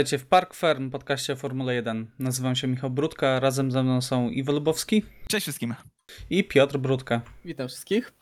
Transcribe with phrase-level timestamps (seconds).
[0.00, 2.06] Witajcie w Park Firm, podcaście o Formule 1.
[2.18, 5.74] Nazywam się Michał Brudka, razem ze mną są Iwo Lubowski Cześć wszystkim.
[6.30, 7.20] i Piotr Brudka.
[7.44, 8.12] Witam wszystkich.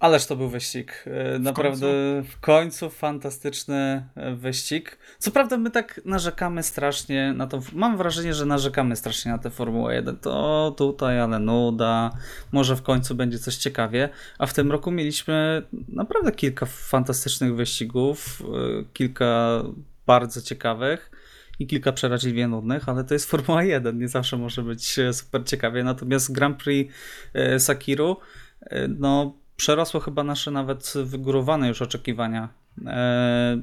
[0.00, 1.04] Ależ to był wyścig.
[1.34, 1.86] E, Naprawdę
[2.30, 4.98] w końcu fantastyczny e, wyścig.
[5.18, 7.60] Co prawda my tak narzekamy strasznie na to.
[7.72, 10.16] Mam wrażenie, że narzekamy strasznie na tę Formułę 1.
[10.16, 12.10] To tutaj, ale nuda.
[12.52, 14.08] Może w końcu będzie coś ciekawie.
[14.38, 18.42] A w tym roku mieliśmy naprawdę kilka fantastycznych wyścigów.
[18.80, 19.62] e, Kilka
[20.06, 21.10] bardzo ciekawych.
[21.58, 25.44] I kilka przeraźliwie nudnych, ale to jest Formuła 1, nie zawsze może być e, super
[25.44, 25.84] ciekawie.
[25.84, 26.94] Natomiast Grand Prix
[27.34, 28.16] e, Sakiru,
[28.60, 32.48] e, no przerosło chyba nasze nawet wygórowane już oczekiwania.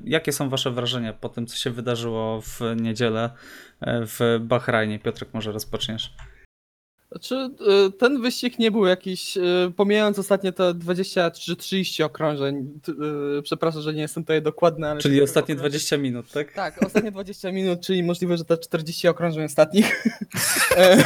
[0.03, 3.29] Jakie są Wasze wrażenia po tym, co się wydarzyło w niedzielę
[3.81, 4.99] w Bahrajnie?
[4.99, 6.15] Piotrek, może rozpoczniesz.
[7.13, 7.49] Znaczy,
[7.87, 12.69] y, ten wyścig nie był jakiś, y, pomijając ostatnie te 20 czy 30 okrążeń,
[13.39, 14.99] y, przepraszam, że nie jestem tutaj dokładny, ale...
[15.01, 16.53] Czyli ostatnie okrążeń- 20 minut, tak?
[16.53, 19.85] Tak, ostatnie 20 minut, czyli możliwe, że te 40 okrążeń ostatnich.
[20.77, 21.03] E,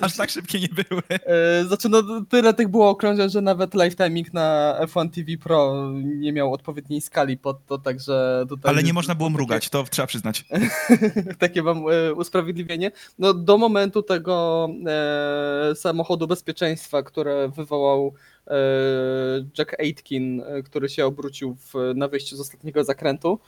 [0.00, 1.02] Aż tak szybkie nie były.
[1.10, 5.90] e, Znaczy, no tyle tych było okrążeń, że nawet live timing na F1 TV Pro
[6.04, 8.72] nie miał odpowiedniej skali pod to, także tutaj...
[8.72, 10.44] Ale nie można było mrugać, to trzeba przyznać.
[11.38, 12.90] takie mam e, usprawiedliwienie.
[13.18, 18.12] No, do momentu tego e, samochodu bezpieczeństwa, które wywołał
[18.46, 18.54] e,
[19.58, 23.38] Jack Aitken, e, który się obrócił w, na wyjściu z ostatniego zakrętu.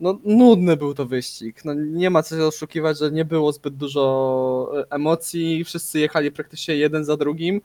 [0.00, 1.64] No, nudny był to wyścig.
[1.64, 5.64] No, nie ma co się oszukiwać, że nie było zbyt dużo e, emocji.
[5.64, 7.60] Wszyscy jechali praktycznie jeden za drugim,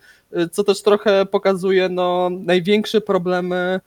[0.52, 3.80] co też trochę pokazuje no, największe problemy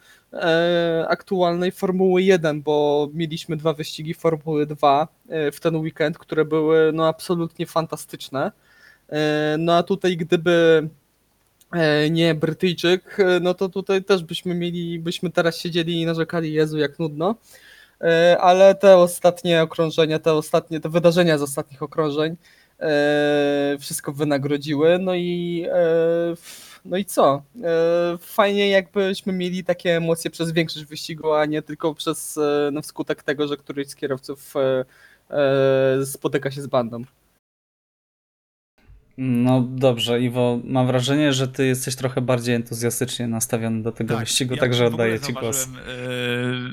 [1.09, 6.91] aktualnej Formuły 1, bo mieliśmy dwa wyścigi Formuły 2 e, w ten weekend, które były
[6.95, 8.53] no absolutnie fantastyczne.
[9.09, 10.89] E, No a tutaj gdyby
[11.73, 16.53] e, nie Brytyjczyk, e, no to tutaj też byśmy mieli, byśmy teraz siedzieli i narzekali,
[16.53, 17.35] Jezu, jak nudno.
[18.41, 22.37] Ale te ostatnie okrążenia, te ostatnie, te wydarzenia z ostatnich okrążeń
[23.81, 24.99] wszystko wynagrodziły.
[24.99, 25.67] No i
[26.85, 27.43] no i co?
[28.21, 32.39] Fajnie jakbyśmy mieli takie emocje przez większość wyścigu, a nie tylko przez
[32.73, 34.55] no, wskutek tego, że któryś z kierowców
[36.05, 37.05] spotyka się z bandą.
[39.19, 44.55] No dobrze, Iwo, mam wrażenie, że Ty jesteś trochę bardziej entuzjastycznie nastawiony do tego wyścigu,
[44.55, 45.65] ja także oddaję Ci głos.
[45.67, 45.69] e,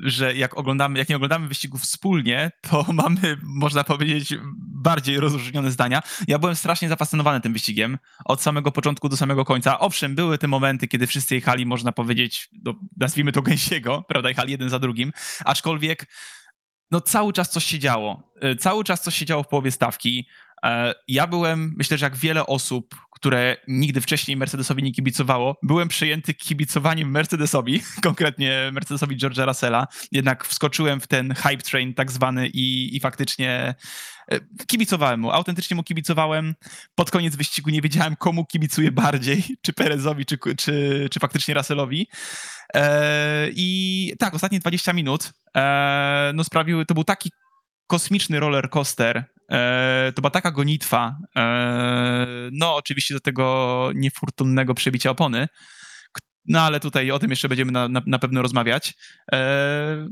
[0.03, 6.01] że jak oglądamy, jak nie oglądamy wyścigów wspólnie, to mamy, można powiedzieć, bardziej rozróżnione zdania.
[6.27, 9.79] Ja byłem strasznie zafascynowany tym wyścigiem od samego początku do samego końca.
[9.79, 14.51] Owszem, były te momenty, kiedy wszyscy jechali, można powiedzieć, no, nazwijmy to gęsiego, prawda, jechali
[14.51, 15.11] jeden za drugim,
[15.45, 16.07] aczkolwiek
[16.91, 18.31] no cały czas coś się działo.
[18.41, 20.27] E, Cały czas coś się działo w połowie stawki.
[20.65, 25.87] E, Ja byłem, myślę, że jak wiele osób, które nigdy wcześniej Mercedesowi nie kibicowało, byłem
[25.87, 29.87] przejęty kibicowaniem Mercedesowi, konkretnie Mercedesowi George'a Russella.
[30.11, 33.75] Jednak wskoczyłem w ten hype train tak zwany i, i faktycznie
[34.31, 36.55] e, kibicowałem mu, autentycznie mu kibicowałem.
[36.95, 42.07] Pod koniec wyścigu nie wiedziałem, komu kibicuję bardziej, czy Perezowi, czy, czy, czy faktycznie Russellowi.
[42.73, 47.31] E, I tak, ostatnie 20 minut e, no sprawiły, to był taki
[47.87, 55.09] kosmiczny roller coaster, e, to była taka gonitwa, e, no oczywiście do tego niefortunnego przebicia
[55.09, 55.47] opony,
[56.45, 58.93] no ale tutaj o tym jeszcze będziemy na, na, na pewno rozmawiać.
[59.31, 60.07] E,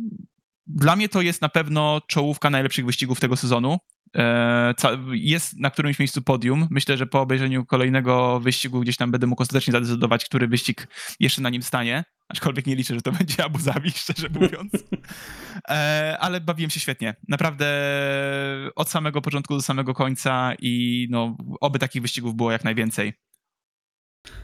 [0.68, 3.78] dla mnie to jest na pewno czołówka najlepszych wyścigów tego sezonu.
[4.16, 4.74] E,
[5.12, 6.68] Jest na którymś miejscu podium.
[6.72, 10.88] Myślę, że po obejrzeniu kolejnego wyścigu gdzieś tam będę mógł ostatecznie zadecydować, który wyścig
[11.20, 12.03] jeszcze na nim stanie.
[12.30, 14.72] Aczkolwiek nie liczę, że to będzie Abu Zabi, szczerze mówiąc.
[15.69, 17.16] E, ale bawiłem się świetnie.
[17.28, 17.66] Naprawdę
[18.75, 23.14] od samego początku do samego końca i no, oby takich wyścigów było jak najwięcej.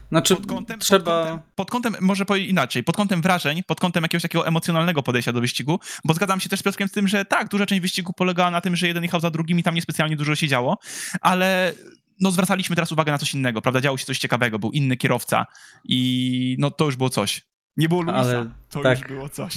[0.08, 1.24] Znaczy, Pod kątem, trzeba...
[1.24, 5.02] pod, kątem, pod kątem, może powiedzieć inaczej, pod kątem wrażeń, pod kątem jakiegoś takiego emocjonalnego
[5.02, 7.82] podejścia do wyścigu, bo zgadzam się też z Piotrkiem z tym, że tak, duża część
[7.82, 10.78] wyścigu polegała na tym, że jeden jechał za drugim i tam niespecjalnie dużo się działo,
[11.20, 11.72] ale
[12.20, 13.80] no zwracaliśmy teraz uwagę na coś innego, prawda?
[13.80, 15.46] Działo się coś ciekawego, był inny kierowca
[15.84, 17.42] i no to już było coś.
[17.76, 18.98] Nie było Luisa, Ale to tak.
[18.98, 19.54] już było coś.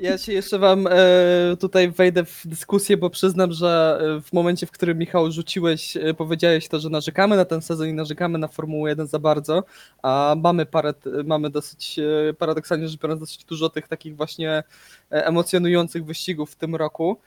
[0.00, 4.66] Ja się jeszcze wam e, tutaj wejdę w dyskusję, bo przyznam, że e, w momencie,
[4.66, 8.48] w którym Michał rzuciłeś, e, powiedziałeś to, że narzekamy na ten sezon i narzekamy na
[8.48, 9.64] Formułę 1 za bardzo,
[10.02, 10.94] a mamy parę,
[11.24, 14.62] mamy dosyć, e, paradoksalnie rzecz biorąc, dosyć dużo tych takich właśnie
[15.10, 17.20] emocjonujących wyścigów w tym roku,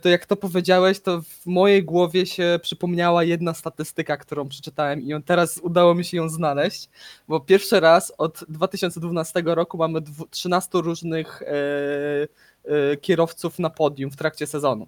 [0.00, 5.22] to jak to powiedziałeś, to w mojej głowie się przypomniała jedna statystyka, którą przeczytałem i
[5.22, 6.88] teraz udało mi się ją znaleźć,
[7.28, 11.46] bo pierwszy raz od 2012 roku mamy dwu, 13 różnych e,
[12.64, 14.86] e, kierowców na podium w trakcie sezonu.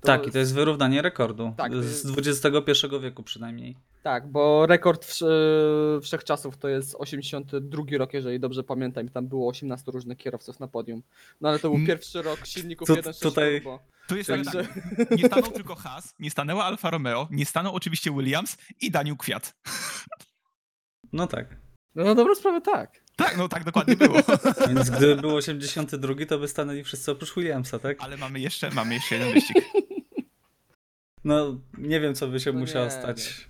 [0.00, 1.52] To Tak, i to jest wyrównanie rekordu.
[1.56, 3.76] Tak, z XXI wieku przynajmniej.
[4.02, 9.48] Tak, bo rekord wsz- wszechczasów to jest 82 rok, jeżeli dobrze pamiętam, i tam było
[9.48, 11.02] 18 różnych kierowców na podium.
[11.40, 11.86] No ale to był Mm.
[11.86, 13.78] pierwszy rok silników Tu- 1.6 tutaj- turbo.
[14.08, 14.38] Tu jest tak,
[15.18, 19.54] nie stanął tylko Haas, nie stanęła Alfa Romeo, nie stanął oczywiście Williams i Daniel Kwiat.
[21.12, 21.56] No tak.
[21.94, 23.00] No na dobrą sprawę tak.
[23.16, 24.18] Tak, no tak dokładnie było.
[24.68, 27.96] Więc gdyby był 82, to by stanęli wszyscy oprócz Williamsa, tak?
[28.00, 29.56] Ale mamy jeszcze, mamy jeszcze jeden wyścig.
[31.24, 33.48] No, nie wiem, co by się No musiało nie, stać.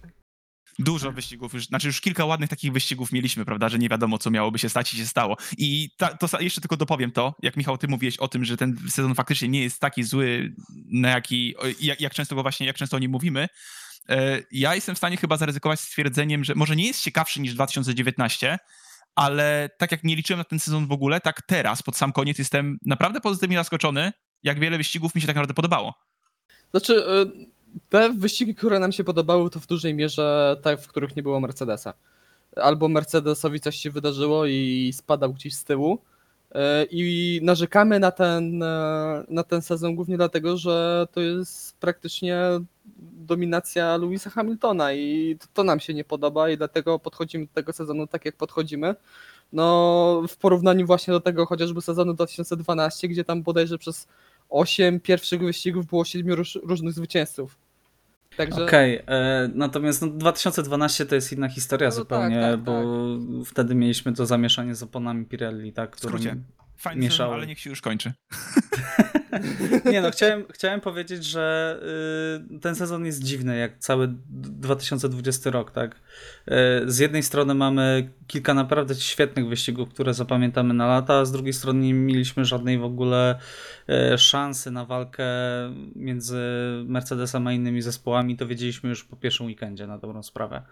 [0.85, 4.31] Dużo wyścigów, już, znaczy już kilka ładnych takich wyścigów mieliśmy, prawda, że nie wiadomo, co
[4.31, 5.37] miałoby się stać i się stało.
[5.59, 8.77] I ta, to jeszcze tylko dopowiem to, jak Michał, ty mówiłeś o tym, że ten
[8.89, 10.55] sezon faktycznie nie jest taki zły,
[10.93, 13.49] na jaki, jak, jak często go właśnie, jak często o nim mówimy.
[14.09, 18.59] E, Ja jestem w stanie chyba zaryzykować stwierdzeniem, że może nie jest ciekawszy niż 2019,
[19.15, 22.39] ale tak jak nie liczyłem na ten sezon w ogóle, tak teraz, pod sam koniec,
[22.39, 24.13] jestem naprawdę pozytywnie zaskoczony,
[24.43, 25.95] jak wiele wyścigów mi się tak naprawdę podobało.
[26.71, 27.47] Znaczy, y,
[27.89, 31.41] te wyścigi, które nam się podobały, to w dużej mierze te, w których nie było
[31.41, 31.95] Mercedesa.
[32.57, 35.99] Albo Mercedesowi coś się wydarzyło i spadał gdzieś z tyłu.
[36.51, 36.59] y,
[36.91, 38.67] I narzekamy na ten, y,
[39.29, 42.41] na ten sezon głównie dlatego, że to jest praktycznie
[43.27, 47.73] dominacja Louisa Hamiltona i to, to nam się nie podoba i dlatego podchodzimy do tego
[47.73, 48.95] sezonu tak, jak podchodzimy.
[49.53, 54.09] No, w porównaniu właśnie do tego chociażby sezonu 2012, gdzie tam bodajże przez
[54.51, 57.59] 8 pierwszych wyścigów było 7 róż, różnych zwycięzców.
[58.37, 62.83] Także Okej, e, natomiast no, 2012 to jest inna historia No tak, zupełnie, tak, bo
[63.45, 65.97] wtedy mieliśmy to zamieszanie z oponami Pirelli, tak?
[65.97, 66.19] W skrócie.
[66.19, 66.45] Którym...
[66.77, 67.35] Fajny Mieszało.
[67.35, 68.13] ale niech się już kończy.
[69.93, 71.77] Nie no, chciałem, chciałem powiedzieć, że
[72.57, 75.95] y, ten sezon jest dziwny, jak cały d- 2020 rok, tak?
[75.95, 76.01] Y,
[76.87, 81.53] z jednej strony mamy kilka naprawdę świetnych wyścigów, które zapamiętamy na lata, a z drugiej
[81.53, 83.39] strony nie mieliśmy żadnej w ogóle
[84.15, 85.25] y, szansy na walkę
[85.97, 86.41] między
[86.85, 88.37] Mercedesem a innymi zespołami.
[88.37, 90.63] To wiedzieliśmy już po pierwszym weekendzie, na dobrą sprawę.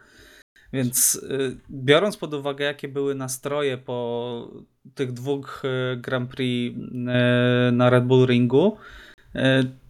[0.72, 4.50] Więc y, biorąc pod uwagę, jakie były nastroje po
[4.94, 8.76] tych dwóch y, Grand Prix y, na Red Bull Ringu,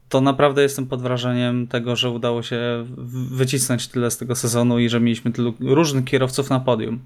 [0.08, 2.84] to naprawdę jestem pod wrażeniem tego, że udało się
[3.30, 7.00] wycisnąć tyle z tego sezonu i że mieliśmy tylu różnych kierowców na podium.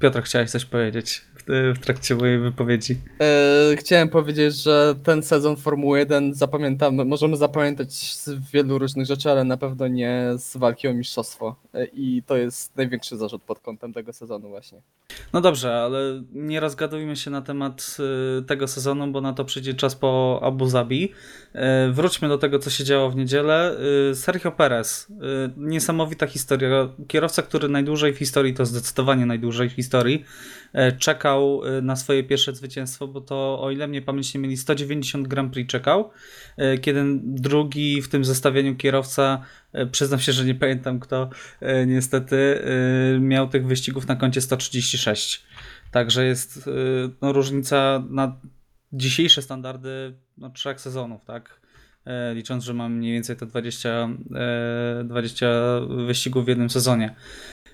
[0.00, 2.96] Piotr, chciałeś coś powiedzieć w, w trakcie mojej wypowiedzi.
[3.72, 9.30] e, chciałem powiedzieć, że ten sezon Formuły 1 zapamiętamy, możemy zapamiętać z wielu różnych rzeczy,
[9.30, 11.56] ale na pewno nie z walki o mistrzostwo.
[11.74, 14.82] E, I to jest największy zarzut pod kątem tego sezonu właśnie.
[15.32, 17.96] No dobrze, ale nie rozgadujmy się na temat
[18.38, 21.12] y, tego sezonu, bo na to przyjdzie czas po Abu Zabi.
[21.92, 23.76] Wróćmy do tego, co się działo w niedzielę.
[24.14, 25.06] Sergio Perez.
[25.56, 26.88] Niesamowita historia.
[27.08, 32.24] Kierowca, który najdłużej w historii, to zdecydowanie najdłużej w historii, y, czekał y, na swoje
[32.24, 36.10] pierwsze zwycięstwo, bo to, o ile mnie pamięć nie mieli, 190 Grand Prix czekał,
[36.58, 39.42] y, kiedy drugi w tym zestawieniu kierowca,
[39.92, 41.30] przyznam się, że nie pamiętam kto,
[41.86, 42.62] niestety,
[43.20, 45.44] miał tych wyścigów na koncie 136.
[45.90, 46.70] Także jest
[47.22, 48.36] no, różnica na
[48.92, 51.60] dzisiejsze standardy no, trzech sezonów, tak?
[52.04, 55.46] E, Licząc, że mam mniej więcej te 20, e, 20
[56.06, 57.14] wyścigów w jednym sezonie.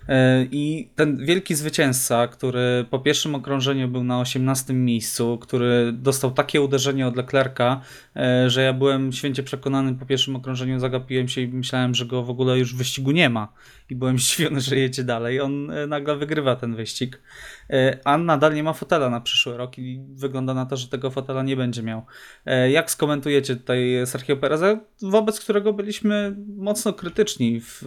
[0.09, 6.31] E, I ten wielki zwycięzca, który po pierwszym okrążeniu był na 18 miejscu, który dostał
[6.31, 7.81] takie uderzenie od Leclerca,
[8.17, 12.23] e, że ja byłem święcie przekonany po pierwszym okrążeniu, zagapiłem się i myślałem, że go
[12.23, 13.53] w ogóle już w wyścigu nie ma.
[13.91, 15.41] I byłem zdziwiony, że jedzie dalej.
[15.41, 17.23] On e, nagle wygrywa ten wyścig.
[17.71, 21.11] E, A nadal nie ma fotela na przyszły rok i wygląda na to, że tego
[21.11, 22.07] fotela nie będzie miał.
[22.47, 27.83] E, Jak skomentujecie tutaj Sergio Pereza, wobec którego byliśmy mocno krytyczni w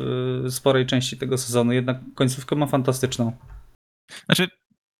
[0.45, 3.37] e, sporej części tego sezonu, jednak końcówkę ma fantastyczną.
[4.25, 4.47] Znaczy,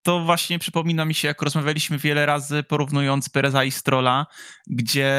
[0.04, 4.26] to właśnie przypomina mi się, jak rozmawialiśmy wiele razy, porównując Pereza i Strola,
[4.68, 5.14] gdzie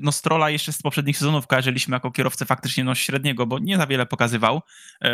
[0.00, 3.86] no Strola jeszcze z poprzednich sezonów kojarzyliśmy jako kierowcę faktycznie no średniego, bo nie za
[3.86, 4.60] wiele pokazywał,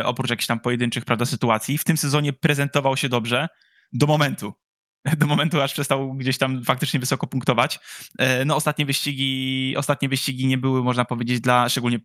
[0.04, 1.78] oprócz jakichś tam pojedynczych prawda, sytuacji.
[1.78, 3.48] W tym sezonie prezentował się dobrze
[3.92, 4.52] do momentu.
[5.18, 7.80] Do momentu, aż przestał gdzieś tam faktycznie wysoko punktować.
[8.18, 11.99] E, No ostatnie wyścigi, ostatnie wyścigi nie były, można powiedzieć, dla, szczególnie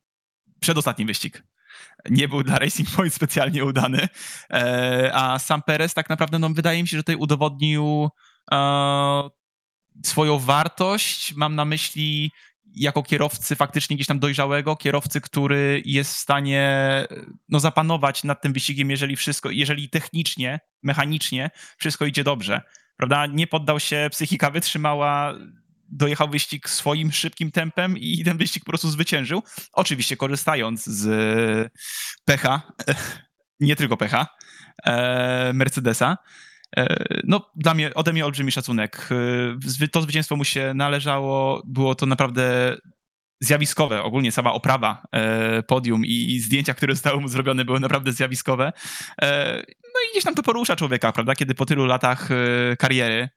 [0.59, 1.43] przedostatni wyścig,
[2.09, 4.07] nie był dla Racing Point specjalnie udany,
[4.53, 8.09] E, a sam Perez tak naprawdę, no wydaje mi się, że tutaj udowodnił
[8.51, 9.29] e,
[10.05, 11.33] swoją wartość.
[11.33, 12.31] Mam na myśli
[12.79, 17.03] jako kierowcy faktycznie gdzieś tam dojrzałego, kierowcy, który jest w stanie
[17.49, 22.61] no, zapanować nad tym wyścigiem, jeżeli wszystko, jeżeli technicznie, mechanicznie wszystko idzie dobrze.
[22.97, 23.25] Prawda?
[23.25, 25.33] Nie poddał się, psychika wytrzymała,
[25.89, 29.43] dojechał wyścig swoim szybkim tempem i ten wyścig po prostu zwyciężył.
[29.73, 31.71] Oczywiście korzystając z
[32.25, 32.61] pecha,
[33.59, 34.27] nie tylko pecha,
[34.83, 36.17] e, Mercedesa.
[36.77, 39.09] E, No, dla mnie, ode mnie olbrzymi szacunek.
[39.81, 41.63] E, To zwycięstwo mu się należało.
[41.65, 42.77] Było to naprawdę
[43.41, 44.03] zjawiskowe.
[44.03, 48.73] Ogólnie sama oprawa e, podium i, zdjęcia, które zostały mu zrobione, były naprawdę zjawiskowe.
[49.83, 51.35] No i gdzieś tam to porusza człowieka, prawda?
[51.35, 52.29] Kiedy po tylu latach
[52.79, 53.29] kariery,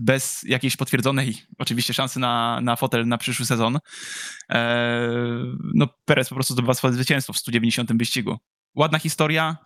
[0.00, 3.78] bez jakiejś potwierdzonej oczywiście szansy na, na fotel na przyszły sezon,
[5.74, 8.38] no Perez po prostu zdobywa swoje zwycięstwo w 190 wyścigu.
[8.74, 9.56] Ładna historia.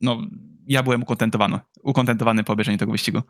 [0.00, 0.22] No,
[0.70, 3.22] ja byłem ukontentowany, ukontentowany po obejrzeniu tego wyścigu.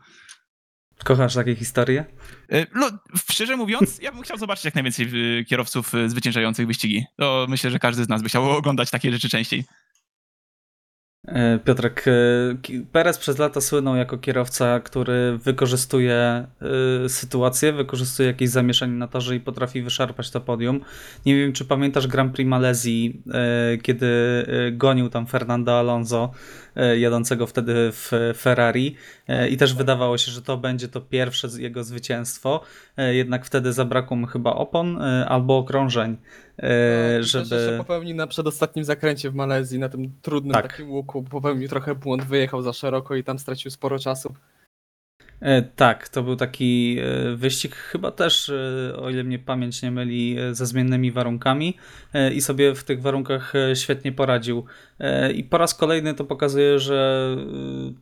[1.03, 2.05] Kochasz takie historie?
[2.51, 2.89] E, no,
[3.31, 5.05] szczerze mówiąc, ja bym chciał zobaczyć jak najwięcej
[5.39, 7.05] e, kierowców e, zwyciężających wyścigi.
[7.17, 9.63] To myślę, że każdy z nas by chciał oglądać takie rzeczy częściej.
[11.65, 12.05] Piotrek,
[12.91, 16.47] Perez przez lata słynął jako kierowca, który wykorzystuje
[17.07, 20.81] sytuację, wykorzystuje jakieś zamieszanie na torze i potrafi wyszarpać to podium.
[21.25, 23.23] Nie wiem, czy pamiętasz Grand Prix Malezji,
[23.83, 24.07] kiedy
[24.71, 26.31] gonił tam Fernando Alonso,
[26.97, 28.95] jadącego wtedy w Ferrari
[29.49, 32.63] i też wydawało się, że to będzie to pierwsze jego zwycięstwo,
[32.97, 36.17] jednak wtedy zabrakło mu chyba opon albo okrążeń.
[36.57, 36.67] No,
[37.23, 37.49] żeby...
[37.49, 40.67] Też popełnił na przedostatnim zakręcie w Malezji, na tym trudnym tak.
[40.67, 44.33] takim łuku, popełnił trochę błąd, wyjechał za szeroko i tam stracił sporo czasu.
[45.41, 49.91] E, tak, to był taki e, wyścig, chyba też, e, o ile mnie pamięć nie
[49.91, 51.77] myli, ze zmiennymi warunkami
[52.33, 54.65] i sobie w tych warunkach świetnie poradził.
[55.35, 57.27] I po raz kolejny to pokazuje, że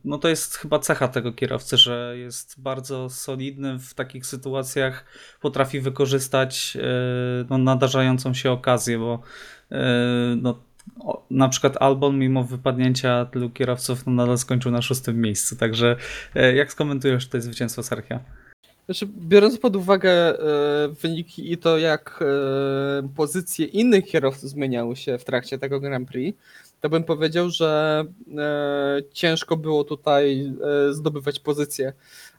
[0.04, 5.04] no to jest chyba cecha tego kierowcy, że jest bardzo solidny w takich sytuacjach,
[5.40, 6.78] potrafi wykorzystać
[7.50, 9.22] no, nadarzającą się okazję, bo
[10.36, 10.62] no,
[11.30, 15.96] na przykład Albon mimo wypadnięcia tylu kierowców no nadal skończył na szóstym miejscu, także
[16.34, 18.20] e, jak skomentujesz to zwycięstwo Serchia?
[18.84, 20.38] Znaczy, biorąc pod uwagę e,
[20.88, 26.38] wyniki i to jak e, pozycje innych kierowców zmieniały się w trakcie tego Grand Prix,
[26.80, 28.04] to bym powiedział, że
[29.12, 30.52] ciężko było tutaj
[30.90, 31.92] zdobywać pozycje,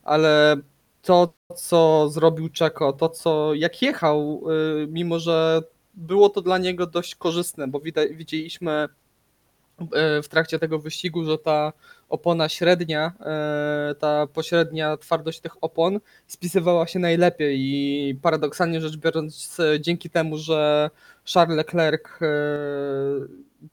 [0.04, 0.58] ale
[1.02, 4.44] to, co zrobił Czeko, to, co jak jechał,
[4.88, 5.62] mimo że
[5.94, 7.80] było to dla niego dość korzystne, bo
[8.12, 8.88] widzieliśmy e,
[10.22, 11.74] w trakcie tego wyścigu, że ta
[12.10, 19.58] opona średnia, e, ta pośrednia twardość tych opon spisywała się najlepiej i paradoksalnie rzecz biorąc
[19.80, 20.90] dzięki temu, że
[21.34, 22.28] Charles Leclerc e,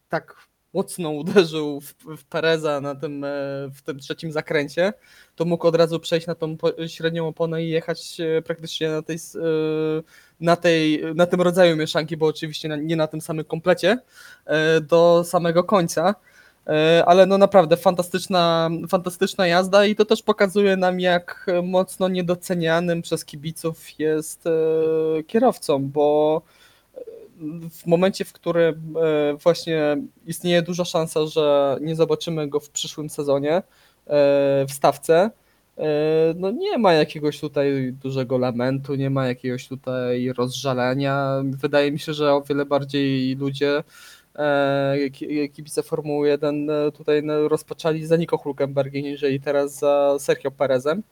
[0.08, 0.47] tak
[0.78, 3.28] mocno uderzył w, w Pereza na tym, e,
[3.74, 4.92] w tym trzecim zakręcie,
[5.36, 6.56] to mógł od razu przejść na tą
[6.86, 10.02] średnią oponę i jechać e, praktycznie na tej, e,
[10.40, 13.98] na tej na tym rodzaju mieszanki, bo oczywiście nie na tym samym komplecie,
[14.82, 16.14] do samego końca.
[17.06, 23.24] Ale no naprawdę fantastyczna, fantastyczna jazda i to też pokazuje nam, jak mocno niedocenianym przez
[23.24, 24.44] kibiców jest
[25.26, 26.42] kierowcą, bo
[27.70, 33.10] w momencie, w którym e, właśnie istnieje duża szansa, że nie zobaczymy go w przyszłym
[33.10, 33.62] sezonie e,
[34.68, 35.30] w stawce,
[35.78, 35.84] e,
[36.36, 41.42] no nie ma jakiegoś tutaj dużego lamentu, nie ma jakiegoś tutaj rozżalenia.
[41.44, 43.82] Wydaje mi się, że o wiele bardziej ludzie,
[45.52, 51.02] kibice Formuły 1 tutaj rozpoczęli za Nico Hulkenbergiem, niżeli teraz za Sergio Perezem.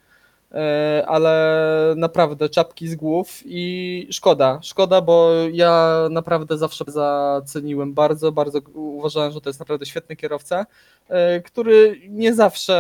[0.53, 8.33] E, ale naprawdę czapki z głów i szkoda, szkoda, bo ja naprawdę zawsze zaceniłem bardzo,
[8.33, 10.67] bardzo uważałem, że to jest naprawdę świetny kierowca,
[11.09, 12.77] e, który nie zawsze,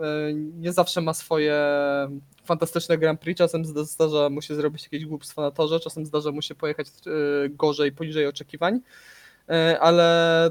[0.00, 1.56] e, nie zawsze ma swoje
[2.44, 6.42] fantastyczne Grand Prix, czasem zdarza mu się zrobić jakieś głupstwo na torze, czasem zdarza mu
[6.42, 6.86] się pojechać
[7.50, 8.80] gorzej, poniżej oczekiwań,
[9.80, 10.50] ale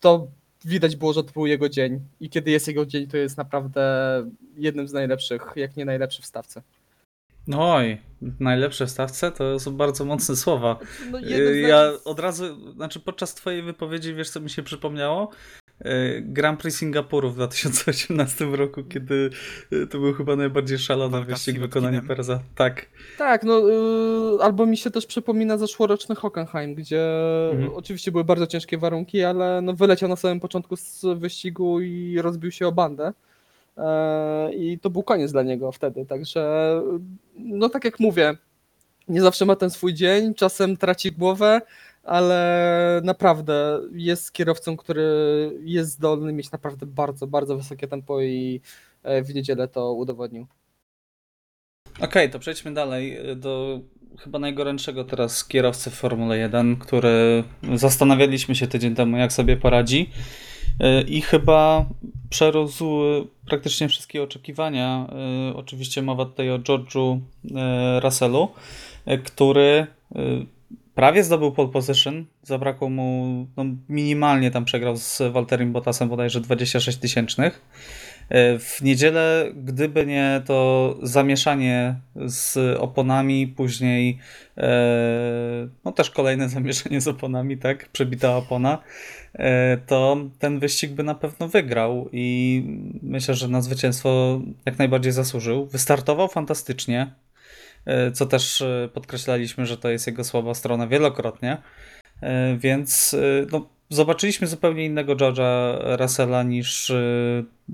[0.00, 0.26] to
[0.64, 2.00] widać było, że to był jego dzień.
[2.20, 3.82] I kiedy jest jego dzień, to jest naprawdę
[4.56, 6.62] jednym z najlepszych, jak nie najlepszy w stawce.
[7.46, 7.98] No oj,
[8.40, 10.78] najlepsze w stawce to są bardzo mocne słowa.
[11.10, 11.18] No,
[11.68, 15.30] ja od razu, znaczy podczas twojej wypowiedzi, wiesz co mi się przypomniało?
[15.84, 19.30] E, Grand Prix Singapuru w 2018 roku, kiedy
[19.72, 22.40] e, to był chyba najbardziej szalony wyścig wykonania Pereza.
[22.54, 22.86] Tak.
[23.18, 27.06] Tak, no y, albo mi się też przypomina zeszłoroczny Hockenheim, gdzie
[27.52, 27.74] mhm.
[27.74, 32.50] oczywiście były bardzo ciężkie warunki, ale no wyleciał na samym początku z wyścigu i rozbił
[32.50, 33.12] się o bandę.
[33.78, 36.72] E, I to był koniec dla niego wtedy, także
[37.38, 38.36] no tak jak mówię,
[39.08, 41.60] nie zawsze ma ten swój dzień, czasem traci głowę,
[42.02, 45.02] ale naprawdę jest kierowcą, który
[45.62, 48.60] jest zdolny mieć naprawdę bardzo, bardzo wysokie tempo i
[49.02, 50.46] e, w niedzielę to udowodnił.
[51.96, 53.80] Okej, okay, to przejdźmy dalej do
[54.18, 57.44] chyba najgorętszego teraz kierowcy w Formule 1, który
[57.74, 60.10] zastanawialiśmy się tydzień temu, jak sobie poradzi
[61.06, 61.86] i chyba
[62.30, 63.00] przerósł
[63.46, 65.06] praktycznie wszystkie oczekiwania.
[65.50, 67.20] E, oczywiście mowa tutaj o George'u
[67.54, 68.48] e, Russellu,
[69.24, 69.86] który
[70.94, 76.98] prawie zdobył pole position, zabrakło mu, no minimalnie tam przegrał z Walterim Bottasem bodajże 26
[76.98, 77.60] tysięcznych.
[78.28, 84.18] E, w niedzielę, gdyby nie to zamieszanie z oponami, później
[84.56, 88.78] e, no też kolejne zamieszanie z oponami, tak, przebita opona,
[89.34, 92.62] e, to ten wyścig by na pewno wygrał i
[93.02, 95.66] myślę, że na zwycięstwo jak najbardziej zasłużył.
[95.66, 97.12] Wystartował fantastycznie,
[98.14, 98.62] co też
[98.92, 101.62] podkreślaliśmy, że to jest jego słaba strona wielokrotnie,
[102.58, 103.16] więc
[103.52, 106.92] no, zobaczyliśmy zupełnie innego George'a Russella niż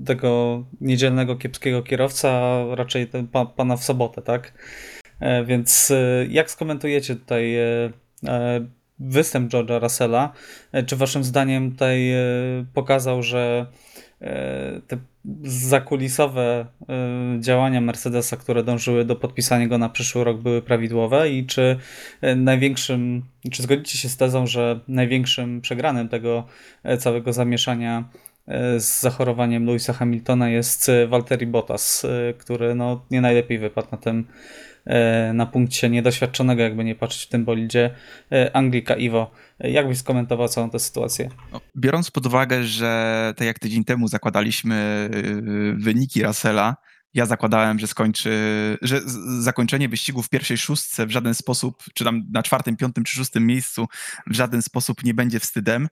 [0.07, 4.53] tego niedzielnego kiepskiego kierowca, a raczej ten pa, pana w sobotę, tak?
[5.21, 5.93] E, więc
[6.29, 7.91] jak skomentujecie tutaj e,
[8.27, 8.67] e,
[8.99, 10.33] występ George'a Russella?
[10.87, 12.13] Czy waszym zdaniem tutaj
[12.75, 13.67] pokazał, że
[14.87, 14.99] te
[15.43, 16.67] zakulisowe
[17.37, 21.77] y, działania Mercedesa, które dążyły do podpisania go na przyszły rok, były prawidłowe i czy
[22.25, 23.23] y, największym,
[23.53, 26.45] czy zgodzicie się z tezą, że największym przegranym tego
[26.99, 28.09] całego zamieszania
[28.79, 32.07] z zachorowaniem Louisa Hamiltona jest Valtteri Bottas,
[32.39, 34.27] który no, nie najlepiej wypadł na tym
[35.35, 37.91] na punkcie niedoświadczonego, jakby nie patrzeć w tym bolidzie,
[38.53, 39.31] Anglika Iwo.
[39.59, 41.29] Jak byś skomentował całą tę sytuację?
[41.53, 45.09] No, biorąc pod uwagę, że tak jak tydzień temu zakładaliśmy
[45.79, 46.77] wyniki Russella,
[47.15, 48.31] ja zakładałem, że skończy,
[48.83, 49.01] że
[49.41, 53.47] zakończenie wyścigu w pierwszej szóstce w żaden sposób, czy tam na czwartym, piątym czy szóstym
[53.47, 53.87] miejscu
[54.27, 55.89] w żaden sposób nie będzie wstydem.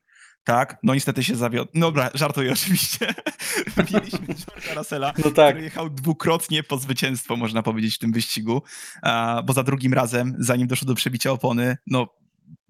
[0.46, 1.70] Tak, no niestety się zawiodł.
[1.74, 3.06] No dobra, żartuję oczywiście.
[3.94, 5.50] Mieliśmy George'a Russella, no tak.
[5.50, 8.62] który jechał dwukrotnie po zwycięstwo, można powiedzieć, w tym wyścigu,
[9.44, 12.06] bo za drugim razem, zanim doszło do przebicia opony, no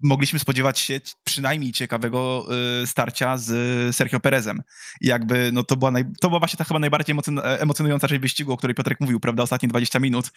[0.03, 2.47] mogliśmy spodziewać się przynajmniej ciekawego
[2.83, 4.61] y, starcia z Sergio Perezem.
[5.01, 8.53] I jakby, no to była, naj, to była właśnie ta chyba najbardziej emocjonująca część wyścigu,
[8.53, 10.31] o której Piotrek mówił, prawda, ostatnie 20 minut,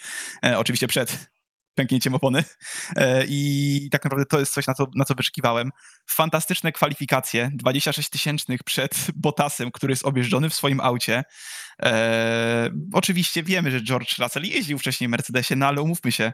[0.45, 1.31] e, oczywiście przed
[1.75, 2.45] pęknięciem opony.
[2.97, 5.71] E, I tak naprawdę to jest coś, na co, na co wyczekiwałem.
[6.07, 11.25] Fantastyczne kwalifikacje, 26 tysięcznych przed Bottasem, który jest objeżdżony w swoim aucie.
[11.83, 16.33] E, oczywiście wiemy, że George Russell jeździł wcześniej w Mercedesie, no ale umówmy się,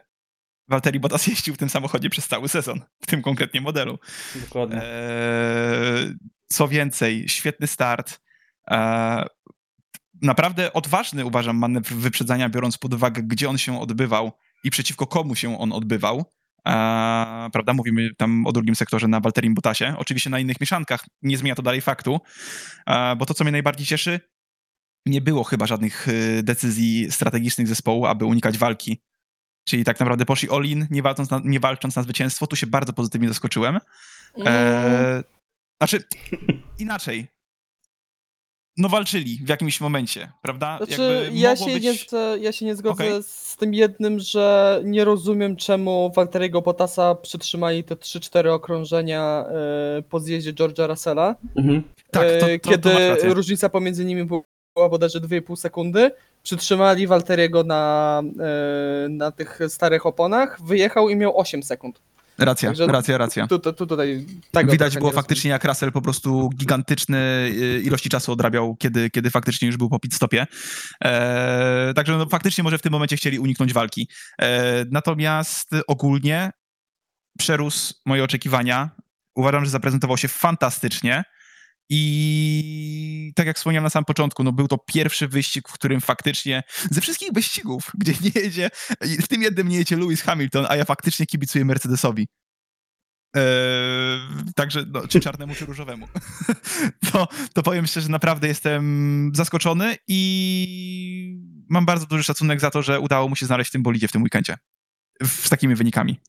[0.67, 3.99] Walteri Bottas jeździł w tym samochodzie przez cały sezon, w tym konkretnie modelu.
[4.35, 4.81] Dokładnie.
[4.83, 6.15] Eee,
[6.47, 8.21] co więcej, świetny start.
[8.67, 9.25] Eee,
[10.21, 14.31] naprawdę odważny uważam manewr wyprzedzania, biorąc pod uwagę, gdzie on się odbywał
[14.67, 16.25] i przeciwko komu się on odbywał.
[17.53, 19.95] Prawda, mówimy tam o drugim sektorze na Walterim Bottasie.
[19.97, 22.19] Oczywiście na innych mieszankach nie zmienia to dalej faktu,
[23.17, 24.19] bo to, co mnie najbardziej cieszy,
[25.05, 29.01] nie było chyba żadnych y, decyzji strategicznych zespołu, aby unikać walki
[29.67, 32.47] Czyli tak naprawdę poszli all-in, nie walcząc, na, nie walcząc na zwycięstwo.
[32.47, 33.79] Tu się bardzo pozytywnie zaskoczyłem.
[34.45, 35.23] E,
[35.81, 36.03] znaczy,
[36.79, 37.27] inaczej.
[38.77, 40.77] No walczyli w jakimś momencie, prawda?
[40.77, 41.83] Znaczy, ja się, być...
[41.83, 41.93] nie,
[42.41, 43.23] ja się nie zgodzę okay.
[43.23, 49.45] z tym jednym, że nie rozumiem, czemu Walteriego Bottasa przytrzymali te 3-4 okrążenia
[49.97, 51.35] e, po zjeździe George'a Russella.
[51.55, 51.83] Mhm.
[52.11, 52.89] Tak, to, to, kiedy
[53.21, 56.11] to różnica pomiędzy nimi była bodajże 2,5 sekundy,
[56.43, 62.01] przytrzymali Walteriego na, e, na tych starych oponach, wyjechał i miał 8 sekund.
[62.39, 63.47] Racja, Także racja, racja.
[63.47, 64.25] Tu, tu, tu tutaj
[64.63, 69.65] Widać było faktycznie, jak Russell po prostu gigantyczne e, ilości czasu odrabiał, kiedy, kiedy faktycznie
[69.65, 70.47] już był po pit stopie.
[71.03, 74.09] E, także no, faktycznie może w tym momencie chcieli uniknąć walki.
[74.41, 76.51] E, natomiast ogólnie
[77.37, 78.89] przerósł moje oczekiwania.
[79.35, 81.23] Uważam, że zaprezentował się fantastycznie.
[81.89, 86.63] I tak jak wspomniałem na samym początku, no był to pierwszy wyścig, w którym faktycznie
[86.91, 88.69] ze wszystkich wyścigów, gdzie nie jedzie,
[89.01, 92.27] w tym jednym nie jedzie Lewis Hamilton, a ja faktycznie kibicuję Mercedesowi.
[93.35, 93.43] Eee,
[94.55, 96.07] także, no, czy czarnemu, czy różowemu.
[97.11, 102.99] to, to powiem szczerze, naprawdę jestem zaskoczony i mam bardzo duży szacunek za to, że
[102.99, 104.57] udało mu się znaleźć w tym bolidzie w tym weekendzie.
[105.23, 106.19] W, z takimi wynikami.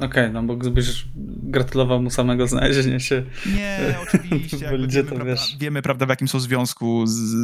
[0.00, 1.04] Okej, okay, no bo gdybyś
[1.42, 3.22] gratulował mu samego znalezienia się.
[3.56, 4.58] Nie, oczywiście.
[4.58, 5.56] wiemy, to prawda, wiesz.
[5.58, 7.34] wiemy, prawda, w jakim są związku z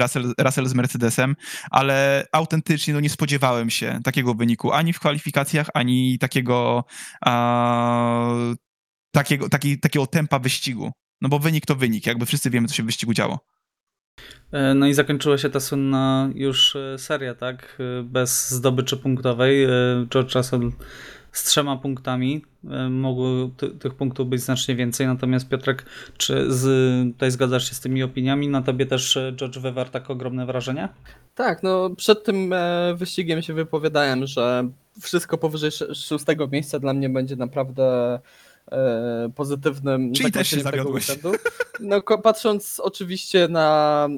[0.00, 1.36] Russell, Russell z Mercedesem,
[1.70, 6.84] ale autentycznie no, nie spodziewałem się takiego wyniku ani w kwalifikacjach, ani takiego,
[7.20, 8.34] a,
[9.12, 10.92] takiego, taki, takiego tempa wyścigu.
[11.20, 13.38] No bo wynik to wynik, jakby wszyscy wiemy, co się w wyścigu działo.
[14.52, 17.78] E, no i zakończyła się ta słynna już e, seria, tak?
[18.00, 19.66] E, bez zdobyczy punktowej.
[20.08, 20.72] George Russell
[21.38, 22.44] z trzema punktami.
[22.70, 25.06] E, mogło tych punktów być znacznie więcej.
[25.06, 26.64] Natomiast Piotrek, czy z,
[27.14, 28.48] tutaj zgadzasz się z tymi opiniami?
[28.48, 30.88] Na tobie też e, George wywarł tak ogromne wrażenie?
[31.34, 34.68] Tak, no przed tym e, wyścigiem się wypowiadałem, że
[35.00, 38.18] wszystko powyżej szóstego miejsca dla mnie będzie naprawdę
[39.34, 41.06] pozytywnym Czyli też się zawiodłeś.
[41.80, 44.08] No, patrząc oczywiście na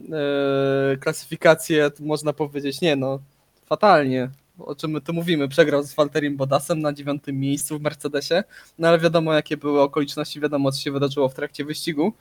[1.00, 3.18] klasyfikację, można powiedzieć, nie no,
[3.66, 8.44] fatalnie o czym my tu mówimy, przegrał z Walterim Bodasem na dziewiątym miejscu w Mercedesie,
[8.78, 12.12] no ale wiadomo jakie były okoliczności, wiadomo co się wydarzyło w trakcie wyścigu.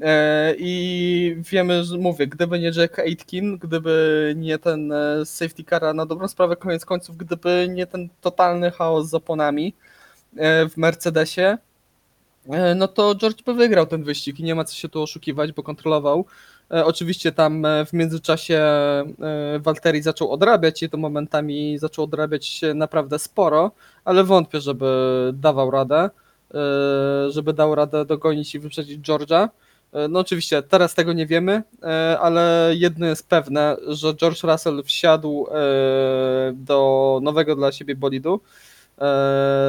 [0.00, 5.94] E, I wiemy, że mówię, gdyby nie Jack Aitken, gdyby nie ten e, safety car,
[5.94, 9.74] na dobrą sprawę koniec końców, gdyby nie ten totalny chaos z oponami
[10.36, 11.58] e, w Mercedesie,
[12.76, 15.62] no to George by wygrał ten wyścig i nie ma co się tu oszukiwać, bo
[15.62, 16.24] kontrolował.
[16.74, 19.04] E, Oczywiście tam e, w międzyczasie e,
[19.58, 23.70] Walteri zaczął odrabiać i to momentami zaczął odrabiać naprawdę sporo,
[24.04, 26.10] ale wątpię, żeby dawał radę,
[27.28, 29.48] żeby dał radę dogonić i wyprzedzić George'a.
[30.08, 31.62] No oczywiście teraz tego nie wiemy,
[32.20, 35.46] ale jedno jest pewne, że George Russell wsiadł
[36.54, 38.40] do nowego dla siebie bolidu,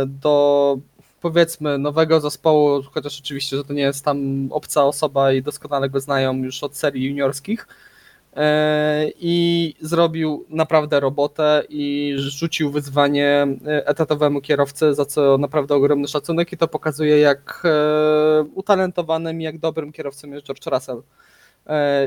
[0.06, 0.78] do
[1.26, 6.00] powiedzmy nowego zespołu, chociaż oczywiście, że to nie jest tam obca osoba i doskonale go
[6.00, 7.68] znają już od serii juniorskich.
[8.36, 16.08] E, I zrobił naprawdę robotę i rzucił wyzwanie e, etatowemu kierowcy, za co naprawdę ogromny
[16.08, 21.04] szacunek i to pokazuje jak e, utalentowanym, jak dobrym kierowcą jest George Russell.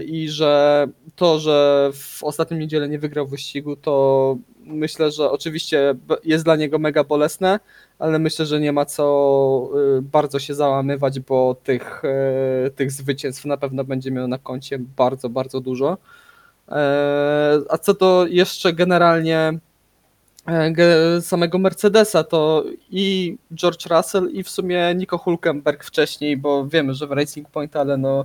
[0.06, 4.36] I że to, że w ostatnią niedzielę nie wygrał wyścigu, to
[4.68, 7.60] myślę, że oczywiście jest dla niego mega bolesne,
[7.98, 13.44] ale myślę, że nie ma co y, bardzo się załamywać, bo tych, e, tych zwycięstw
[13.44, 15.98] na pewno będzie miał na koncie bardzo, bardzo dużo.
[16.68, 19.58] E, A co do jeszcze generalnie
[20.46, 26.94] e, samego Mercedesa, to i George Russell i w sumie Nico Hulkenberg wcześniej, bo wiemy,
[26.94, 28.24] że w Racing Point, ale no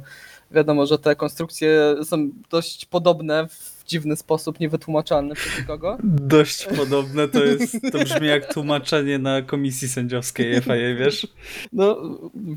[0.51, 5.97] wiadomo, że te konstrukcje są dość podobne w dziwny sposób, niewytłumaczalny przez nikogo.
[6.03, 11.27] Dość podobne to jest, to brzmi jak tłumaczenie na komisji sędziowskiej FIA, wiesz?
[11.73, 11.97] No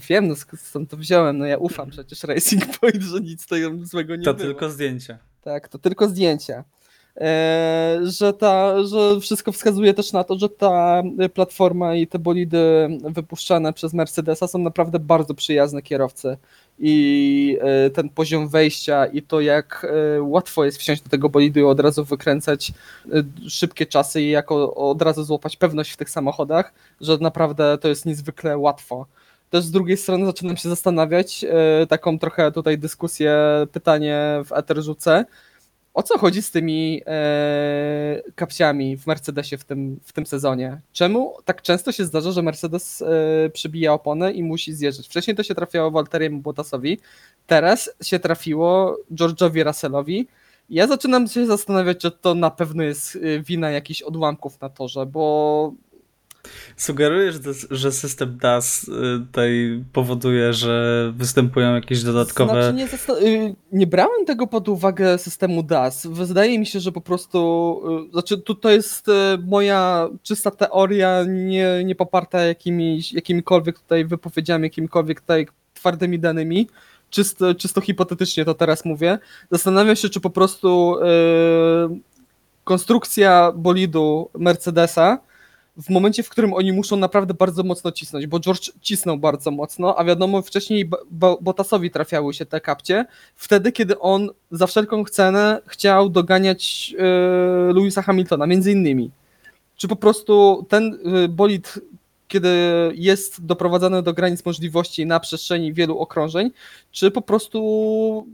[0.09, 4.17] wiem, no stąd to wziąłem, no ja ufam przecież Racing Point, że nic tego złego
[4.17, 4.47] nie To było.
[4.47, 5.19] tylko zdjęcie.
[5.43, 6.65] Tak, to tylko zdjęcia.
[7.21, 11.03] E, że, ta, że wszystko wskazuje też na to, że ta
[11.35, 16.37] platforma i te bolidy wypuszczane przez Mercedesa są naprawdę bardzo przyjazne kierowcy.
[16.79, 19.87] I e, ten poziom wejścia i to, jak
[20.17, 22.73] e, łatwo jest wsiąść do tego bolidu i od razu wykręcać
[23.13, 27.89] e, szybkie czasy i jako od razu złapać pewność w tych samochodach, że naprawdę to
[27.89, 29.07] jest niezwykle łatwo.
[29.51, 31.45] Też z drugiej strony zaczynam się zastanawiać,
[31.89, 33.37] taką trochę tutaj dyskusję,
[33.73, 35.25] pytanie w eter rzucę,
[35.97, 40.81] o co chodzi z tymi e, kapciami w Mercedesie w tym, w tym sezonie?
[40.93, 45.07] Czemu tak często się zdarza, że Mercedes e, przybija oponę i musi zjeżdżać?
[45.07, 46.99] Wcześniej to się trafiało Walteriemu Bottasowi,
[47.47, 50.29] teraz się trafiło George'owi Russellowi.
[50.71, 55.07] Ja zaczynam się zastanawiać, czy to na pewno jest e, wina jakichś odłamków na torze,
[55.07, 55.73] bo
[56.77, 57.37] Sugerujesz,
[57.71, 58.93] że system DAS y,
[59.27, 62.73] tutaj powoduje, że występują jakieś dodatkowe...
[62.73, 66.07] Znaczy nie, y, nie brałem tego pod uwagę systemu DAS.
[66.07, 67.39] Wydaje mi się, że po prostu.
[68.09, 69.07] y, Znaczy, tu to jest
[69.47, 76.69] moja czysta teoria, nie, nie poparta jakimiś, jakimikolwiek tutaj wypowiedziami, jakimikolwiek tutaj twardymi danymi.
[77.11, 79.19] Czysto, czysto hipotetycznie to teraz mówię.
[79.51, 82.01] Zastanawiam się, czy po prostu y,
[82.65, 85.19] konstrukcja bolidu Mercedesa
[85.77, 89.99] w momencie, w którym oni muszą naprawdę bardzo mocno cisnąć, bo George cisnął bardzo mocno,
[89.99, 93.05] a wiadomo, wcześniej Bo- Bo- Bottasowi trafiały się te kapcie,
[93.37, 99.11] wtedy, kiedy on za wszelką cenę chciał doganiać e, Louisa Hamiltona, między innymi.
[99.77, 101.81] Czy po prostu ten e, bolid,
[102.29, 102.49] kiedy
[102.95, 106.51] jest doprowadzany do granic możliwości na przestrzeni wielu okrążeń,
[106.93, 108.27] czy po prostu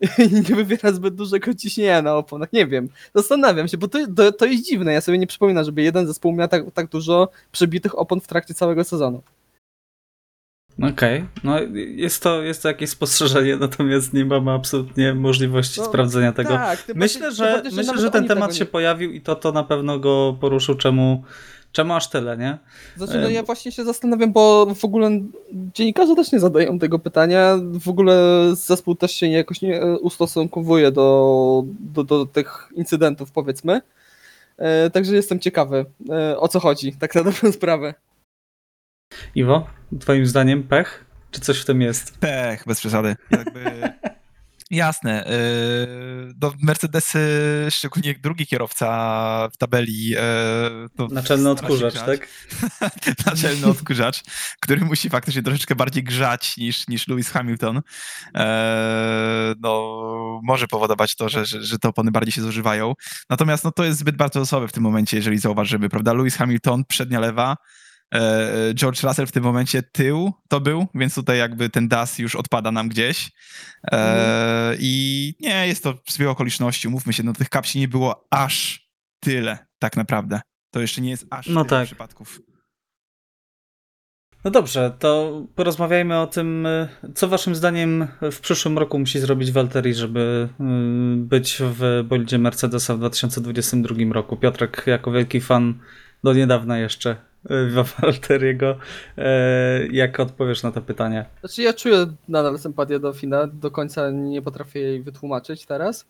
[0.48, 2.88] nie wywiera zbyt dużego ciśnienia na oponach, nie wiem.
[3.14, 4.92] Zastanawiam się, bo to, to, to jest dziwne.
[4.92, 8.54] Ja sobie nie przypominam, żeby jeden zespół miał tak, tak dużo przebitych opon w trakcie
[8.54, 9.22] całego sezonu.
[10.92, 16.32] Okej, no jest to, jest to jakieś spostrzeżenie, natomiast nie mamy absolutnie możliwości No, sprawdzenia
[16.32, 16.48] tego.
[16.50, 19.52] Tak, Myślę, bardziej- że, bardziej, myślę, że ten temat się nie- pojawił i to, to
[19.52, 21.24] na pewno go poruszył, czemu,
[21.72, 22.58] czemu aż tyle, nie?
[22.96, 25.10] Znaczy, no ja właśnie się zastanawiam, bo w ogóle
[25.74, 27.56] dziennikarze też nie zadają tego pytania.
[27.72, 28.16] W ogóle
[28.52, 33.80] zespół też się jakoś nie e, ustosunkowuje do, do, do tych incydentów, powiedzmy.
[34.58, 37.94] E, także jestem ciekawy, e, o co chodzi, tak na dobrą sprawę.
[39.34, 39.66] Iwo,
[40.00, 41.04] twoim zdaniem pech?
[41.30, 42.18] Czy coś w tym jest?
[42.18, 43.16] Pech, bez przesady.
[43.30, 43.60] Jakby...
[44.70, 45.24] Jasne.
[46.34, 47.18] Do Mercedesy,
[47.70, 50.08] szczególnie drugi kierowca w tabeli.
[50.08, 50.18] Yy,
[50.96, 52.28] to Naczelny odkurzacz, tak?
[53.26, 54.22] Naczelny odkurzacz,
[54.60, 57.80] który musi faktycznie troszeczkę bardziej grzać niż, niż Lewis Hamilton.
[58.34, 62.94] Eee, no, może powodować to, że, że, że te opony bardziej się zużywają.
[63.30, 66.12] Natomiast no, to jest zbyt bardzo osoby w tym momencie, jeżeli zauważymy, prawda?
[66.12, 67.89] Lewis Hamilton, przednia lewa, e,
[68.74, 72.72] George Russell w tym momencie tył to był, więc tutaj jakby ten DAS już odpada
[72.72, 73.30] nam gdzieś.
[73.92, 78.86] E, I nie, jest to zbieg okoliczności, umówmy się, no tych kapsi nie było aż
[79.20, 80.40] tyle tak naprawdę.
[80.70, 81.86] To jeszcze nie jest aż No tyle tak.
[81.86, 82.40] przypadków.
[84.44, 86.68] No dobrze, to porozmawiajmy o tym,
[87.14, 90.48] co waszym zdaniem w przyszłym roku musi zrobić Valtteri, żeby
[91.16, 94.36] być w bolidzie Mercedesa w 2022 roku.
[94.36, 95.80] Piotrek, jako wielki fan
[96.24, 97.29] do niedawna jeszcze
[98.00, 98.76] Valtteriego,
[99.18, 101.24] e, jak odpowiesz na to pytanie?
[101.40, 106.06] Znaczy ja czuję nadal sympatię do Fina, do końca nie potrafię jej wytłumaczyć teraz.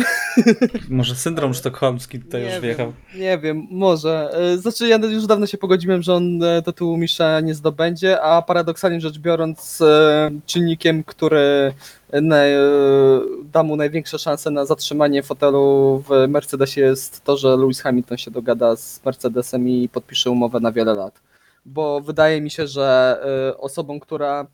[0.88, 2.92] Może syndrom sztokholmski tutaj już nie wjechał.
[3.12, 4.30] Wiem, nie wiem, może.
[4.32, 8.42] E, Znaczy ja już dawno się pogodziłem, że on e, tytułu mistrza nie zdobędzie, a
[8.42, 11.74] paradoksalnie rzecz biorąc e, czynnikiem, który
[13.52, 18.30] da mu największe szanse na zatrzymanie fotelu w Mercedesie jest to, że Lewis Hamilton się
[18.30, 21.20] dogada z Mercedesem i podpisze umowę na wiele lat.
[21.66, 23.18] Bo wydaje mi się, że
[23.58, 24.46] osobą, która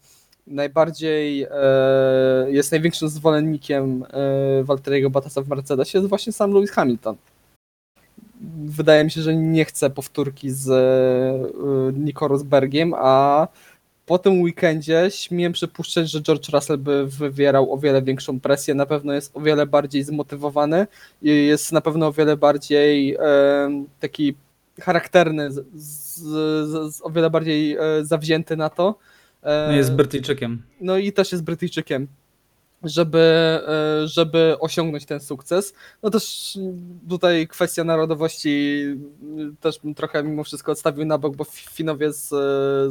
[0.50, 7.16] najbardziej e, jest największym zwolennikiem e, Valtteriego Bottasa w Mercedesie jest właśnie sam Lewis Hamilton.
[8.64, 13.48] Wydaje mi się, że nie chce powtórki z e, Nico Rosbergiem, a
[14.08, 18.86] po tym weekendzie śmiem przypuszczać, że George Russell by wywierał o wiele większą presję, na
[18.86, 20.86] pewno jest o wiele bardziej zmotywowany
[21.22, 24.34] i jest na pewno o wiele bardziej e, taki
[24.80, 28.94] charakterny, z, z, z, o wiele bardziej e, zawzięty na to.
[29.42, 30.62] E, No jest Brytyjczykiem.
[30.80, 32.08] no i też jest Brytyjczykiem,
[32.84, 33.18] żeby,
[33.68, 35.74] e, żeby osiągnąć ten sukces.
[36.02, 36.58] No też
[37.08, 38.84] tutaj kwestia narodowości
[39.60, 42.28] też bym trochę mimo wszystko odstawił na bok, bo Finowie z,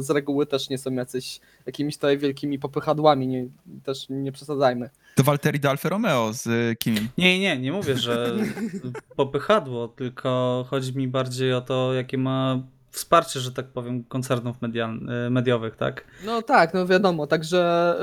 [0.04, 3.46] z reguły też nie są jacyś jakimiś tutaj wielkimi popychadłami, nie,
[3.84, 4.90] też nie przesadzajmy.
[5.16, 7.08] To Valtteri do Alfa Romeo z y, Kimim.
[7.18, 8.36] Nie, nie, nie mówię, że
[9.16, 15.30] popychadło, tylko chodzi mi bardziej o to, jakie ma wsparcie, że tak powiem, koncernów y,
[15.30, 16.04] mediowych, tak?
[16.26, 17.94] No tak, no wiadomo, także,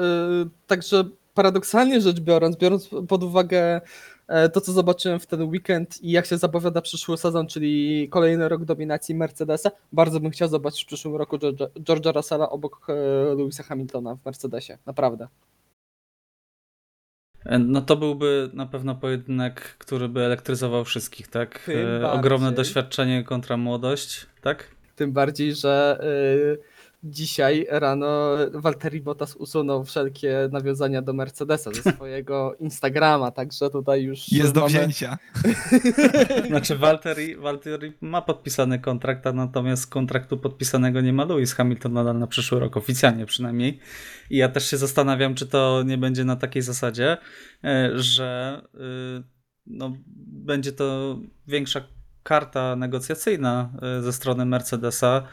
[0.41, 1.03] yy, także
[1.35, 3.81] paradoksalnie rzecz biorąc, biorąc pod uwagę
[4.27, 8.49] e, to, co zobaczyłem w ten weekend i jak się zapowiada przyszły sezon, czyli kolejny
[8.49, 11.37] rok dominacji Mercedesa, bardzo bym chciał zobaczyć w przyszłym roku
[11.79, 12.93] George'a, Russella obok e,
[13.35, 15.27] Lewisa Hamiltona w Mercedesie, naprawdę.
[17.45, 21.69] E, No to byłby na pewno pojedynek, który by elektryzował wszystkich, tak?
[22.01, 24.74] E, Ogromne doświadczenie kontra młodość, tak?
[24.95, 26.57] Tym bardziej, że yy,
[27.03, 34.31] dzisiaj rano Valtteri Bottas usunął wszelkie nawiązania do Mercedesa ze swojego Instagrama, także tutaj już
[34.31, 35.17] Jest do mamy- wzięcia.
[36.47, 42.19] Znaczy Valtteri, Valtteri ma podpisany kontrakt, a natomiast kontraktu podpisanego nie ma Lewis Hamilton nadal
[42.19, 43.79] na przyszły rok, oficjalnie przynajmniej.
[44.29, 47.17] I ja też się zastanawiam, czy to nie będzie na takiej zasadzie,
[47.63, 49.23] e, że y,
[49.65, 49.93] no,
[50.27, 51.81] będzie to większa
[52.25, 55.23] karta negocjacyjna e, ze strony Mercedesa,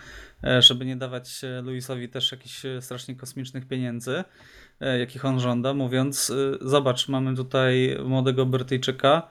[0.45, 4.25] e, żeby nie dawać e, Lewisowi też jakichś strasznie kosmicznych pieniędzy,
[4.99, 9.29] jakich on żąda, mówiąc, zobacz, mamy tutaj młodego Brytyjczyka,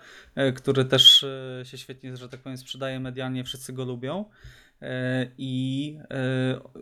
[0.55, 1.25] który też
[1.63, 4.25] się świetnie, że tak powiem, sprzedaje medialnie, wszyscy go lubią.
[5.37, 5.97] I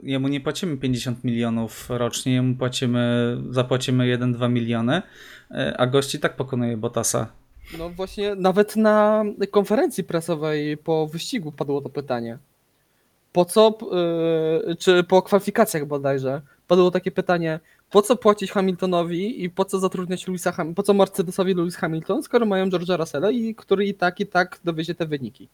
[0.04, 5.02] jemu nie płacimy 50 milionów rocznie, jemu płacimy, zapłacimy 1-2 miliony,
[5.78, 7.32] a gości tak pokonuje Bottasa.
[7.78, 12.38] No właśnie, nawet na konferencji prasowej po wyścigu padło to pytanie.
[13.34, 13.78] Po co,
[14.68, 19.80] yy, czy po kwalifikacjach bodajże, padło takie pytanie, po co płacić Hamiltonowi i po co
[19.80, 24.20] zatrudniać Ham- po co Mercedesowi Lewis Hamilton, skoro mają George'a Russella, i który i tak,
[24.20, 25.48] i tak dowiezie te wyniki.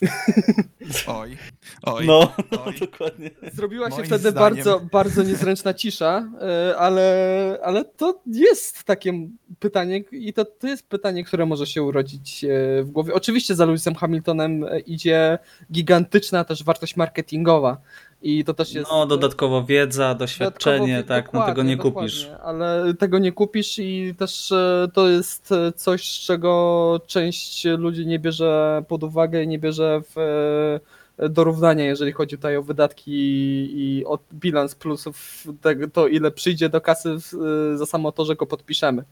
[1.06, 1.36] Oj,
[1.82, 2.32] oj, No,
[2.66, 2.78] oj.
[2.80, 3.30] dokładnie.
[3.52, 6.28] Zrobiła się Moim wtedy zdaniem- bardzo, bardzo niezręczna cisza,
[6.68, 11.82] yy, ale, ale to jest takie pytanie i to, to jest pytanie, które może się
[11.82, 13.14] urodzić yy, w głowie.
[13.14, 15.38] Oczywiście za Lewisem Hamiltonem yy, idzie
[15.72, 17.80] gigantyczna też wartość marketingowa
[18.22, 18.90] i to też jest...
[18.90, 22.28] No, dodatkowo wiedza, doświadczenie, Dodatkowo- tak, no tego nie kupisz.
[22.42, 28.18] Ale tego nie kupisz i też e, to jest e, coś, czego część ludzi nie
[28.18, 30.80] bierze pod uwagę, nie bierze w
[31.30, 36.68] dorównanie, jeżeli chodzi tutaj o wydatki i, i o bilans plusów, tego, to ile przyjdzie
[36.68, 37.16] do kasy
[37.74, 39.04] za samo to, że go podpiszemy.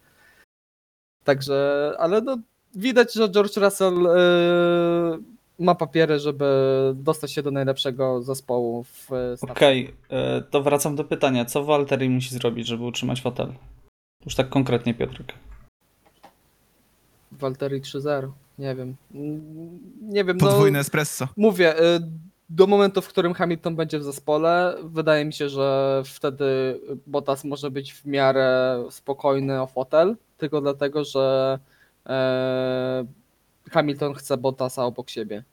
[1.24, 2.38] Także, ale no,
[2.74, 4.08] widać, że George Russell
[5.58, 6.46] ma papiery, żeby
[6.94, 9.36] dostać się do najlepszego zespołu w e.
[9.50, 11.44] Okej, e, to wracam do pytania.
[11.44, 13.52] Co Walteri musi zrobić, żeby utrzymać fotel?
[14.24, 15.34] Już tak konkretnie, Piotrek.
[17.32, 18.30] Walteri 3-0.
[18.58, 18.96] Nie wiem.
[20.02, 20.36] Nie wiem.
[20.36, 21.28] No, Podwójne espresso.
[21.36, 22.00] mówię, y,
[22.50, 27.70] do momentu, w którym Hamilton będzie w zespole, wydaje mi się, że wtedy Bottas może
[27.70, 31.58] być w miarę spokojny o fotel, tylko dlatego, że
[32.06, 33.04] e,
[33.70, 35.44] Hamilton chce Bottasa obok siebie.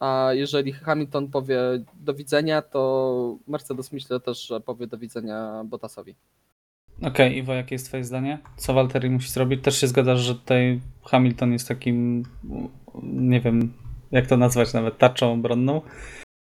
[0.00, 1.58] A jeżeli Hamilton powie
[2.00, 6.14] do widzenia, to Mercedes myślę też, że powie do widzenia Bottasowi.
[7.02, 8.38] Okej, Iwo, jakie jest twoje zdanie?
[8.56, 9.64] Co Walteri musi zrobić?
[9.64, 12.22] Też się zgadzasz, że tutaj Hamilton jest takim,
[13.02, 13.72] nie wiem,
[14.12, 15.80] jak to nazwać nawet, tarczą obronną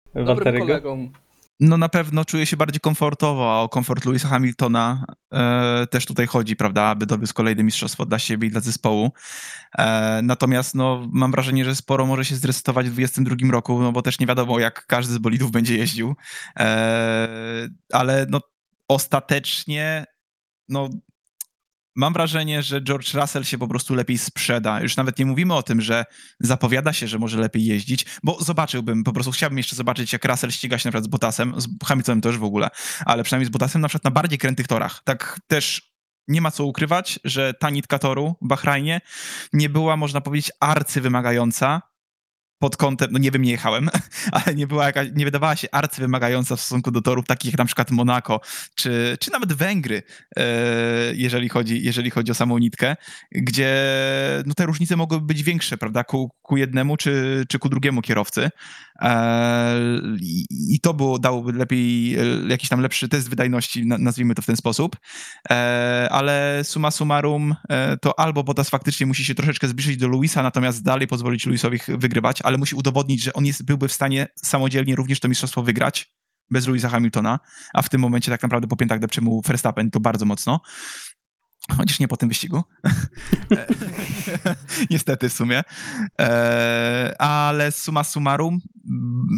[0.08, 0.66] Dobrym Walteriego?
[0.66, 1.10] kolegą.
[1.62, 6.28] No na pewno czuje się bardziej komfortowo, a o komfort Louisa Hamiltona e, też tutaj
[6.28, 9.12] chodzi, prawda, aby dowiózł kolejne mistrzostwo dla siebie i dla zespołu.
[9.78, 14.02] E, natomiast no, mam wrażenie, że sporo może się zresetować w 2022 roku, no bo
[14.02, 16.16] też nie wiadomo, jak każdy z bolidów będzie jeździł.
[16.60, 17.28] E,
[17.94, 18.42] ale no,
[18.88, 20.06] ostatecznie
[20.70, 20.90] no,
[21.96, 24.82] mam wrażenie, że George Russell się po prostu lepiej sprzeda.
[24.82, 26.06] Już nawet nie mówimy o tym, że
[26.40, 30.52] zapowiada się, że może lepiej jeździć, bo zobaczyłbym, po prostu chciałbym jeszcze zobaczyć, jak Russell
[30.52, 32.70] ściga się na przykład z Bottasem, z Hamiltonem też w ogóle,
[33.06, 35.02] ale przynajmniej z Bottasem na przykład na bardziej krętych torach.
[35.04, 35.92] Tak też
[36.28, 39.02] nie ma co ukrywać, że ta nitka toru w Bahrajnie
[39.54, 41.82] nie była, można powiedzieć, arcywymagająca,
[42.62, 43.90] pod kątem, no nie wiem, nie jechałem,
[44.32, 47.66] ale nie była jakaś, nie wydawała się arcywymagająca w stosunku do torów takich jak na
[47.66, 48.42] przykład Monako,
[48.76, 50.04] czy, czy nawet Węgry,
[50.38, 50.44] e,
[51.14, 52.96] jeżeli chodzi, jeżeli chodzi o samą nitkę,
[53.32, 53.72] gdzie
[54.46, 58.50] no, te różnice mogły być większe, prawda, ku, ku jednemu czy, czy ku drugiemu kierowcy.
[59.02, 59.76] E,
[60.50, 64.96] I to było, dałoby lepiej, jakiś tam lepszy test wydajności, nazwijmy to w ten sposób,
[65.50, 67.56] e, ale suma summarum
[68.02, 72.42] to albo Bottas faktycznie musi się troszeczkę zbliżyć do Luisa, natomiast dalej pozwolić Luisowi wygrywać,
[72.52, 76.12] ale musi udowodnić, że on jest, byłby w stanie samodzielnie również to mistrzostwo wygrać
[76.50, 77.40] bez Louisa Hamiltona,
[77.74, 80.62] a w tym momencie tak naprawdę po piętach depcze mu Verstappen to bardzo mocno.
[81.78, 82.64] Chociaż nie po tym wyścigu.
[84.90, 85.64] Niestety w sumie.
[86.22, 88.60] E, ale suma summarum,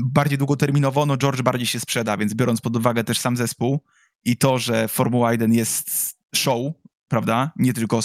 [0.06, 3.84] bardziej długoterminowo, no George bardziej się sprzeda, więc biorąc pod uwagę też sam zespół
[4.26, 6.74] i to, że Formuła 1 jest show,
[7.08, 8.00] prawda, nie tylko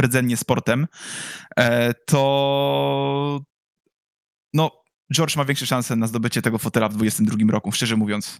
[0.00, 0.86] rdzennie sportem,
[1.56, 3.40] e, to
[4.54, 4.70] no,
[5.12, 8.38] George ma większe szanse na zdobycie tego fotela w 2022 roku, szczerze mówiąc.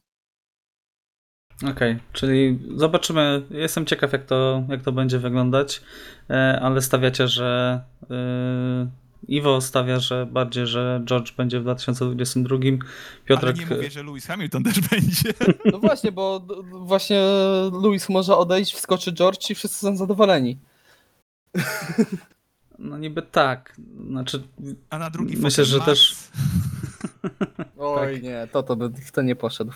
[1.57, 3.42] Okej, okay, czyli zobaczymy.
[3.51, 5.83] Jestem ciekaw, jak to, jak to będzie wyglądać,
[6.31, 8.90] e, ale stawiacie, że yy,
[9.29, 12.57] Iwo stawia, że bardziej, że George będzie w 2022.
[13.25, 13.57] Piotrek...
[13.57, 15.35] Ale nie mówię, że Lewis Hamilton też będzie.
[15.64, 17.23] No właśnie, bo właśnie
[17.83, 20.59] Lewis może odejść, wskoczy George i wszyscy są zadowoleni.
[22.80, 23.76] No niby tak.
[24.10, 24.42] Znaczy,
[24.90, 25.86] A na drugi Myślę, że Max.
[25.86, 26.16] też.
[27.78, 28.22] Oj Tak.
[28.22, 29.72] nie, to to by w to nie poszedł.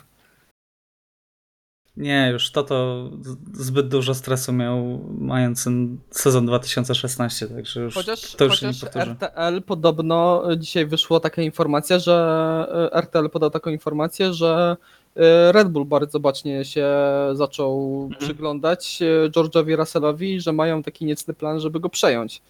[1.97, 3.09] Nie, już to to
[3.53, 5.65] zbyt dużo stresu miał mając
[6.11, 9.11] sezon 2016, także już Chociaż, to już się nie chociaż powtórzy.
[9.11, 14.77] RTL podobno dzisiaj wyszła taka informacja, że e, RTL podał taką informację, że
[15.15, 16.87] e, Red Bull bardzo bacznie się
[17.33, 18.21] zaczął Mhm.
[18.21, 22.41] przyglądać e, George'owi Russellowi, że mają taki niecny plan, żeby go przejąć.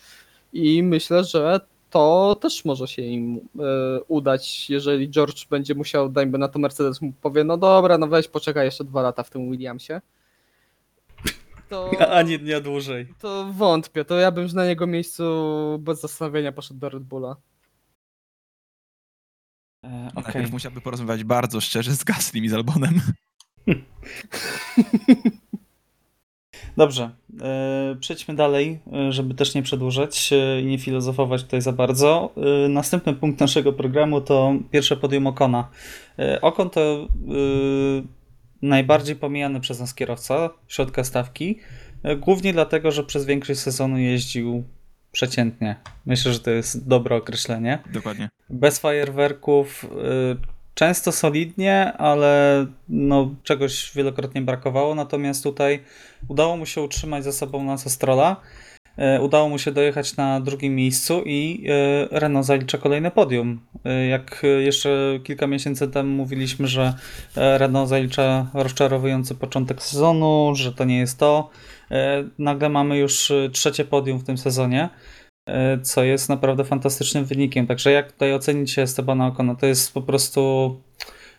[0.56, 6.38] I myślę, że to też może się im e, udać, jeżeli George będzie musiał, dajmy
[6.38, 9.52] na to Mercedes mu powie, no dobra, no weź poczekaj jeszcze dwa lata w tym
[9.52, 10.02] Williamsie.
[11.70, 13.14] To, Ani dnia dłużej.
[13.20, 15.24] to wątpię, to ja bym na jego miejscu
[15.80, 17.36] bez zastanowienia poszedł do Red Bulla.
[19.84, 20.24] E, Okej.
[20.24, 23.02] Najpierw musiałby porozmawiać bardzo szczerze z Gaslym i z Albonem.
[26.78, 27.10] Dobrze,
[27.42, 32.34] e, przejdźmy dalej, e, żeby też nie przedłużać e, i nie filozofować tutaj za bardzo.
[32.70, 35.70] Następny punkt naszego programu to pierwsze podium Okona.
[36.42, 37.08] Okon to
[38.62, 41.60] najbardziej pomijany przez nas kierowca środka stawki,
[42.18, 44.64] głównie dlatego, że przez większość sezonu jeździł
[45.12, 45.76] przeciętnie.
[46.06, 47.80] Myślę, że to jest dobre określenie.
[47.94, 48.30] Dokładnie.
[48.50, 49.86] Bez fajerwerków,
[50.76, 54.96] często solidnie, ale no, czegoś wielokrotnie brakowało.
[54.96, 55.80] Natomiast tutaj
[56.28, 58.36] udało mu się utrzymać za sobą Lance Strolla.
[59.18, 61.64] y, Udało mu się dojechać na drugim miejscu i
[62.12, 63.60] y, Renault zalicza kolejne podium.
[64.04, 64.90] Y, Jak jeszcze
[65.24, 66.94] kilka miesięcy temu mówiliśmy, że
[67.38, 71.50] e, Renault zalicza rozczarowujący początek sezonu, że to nie jest to.
[71.92, 74.90] e, Nagle mamy już trzecie podium w tym sezonie e,
[75.84, 77.68] co jest naprawdę fantastycznym wynikiem.
[77.68, 79.56] Także jak tutaj ocenić Estebana Ocona?
[79.56, 80.82] To jest po prostu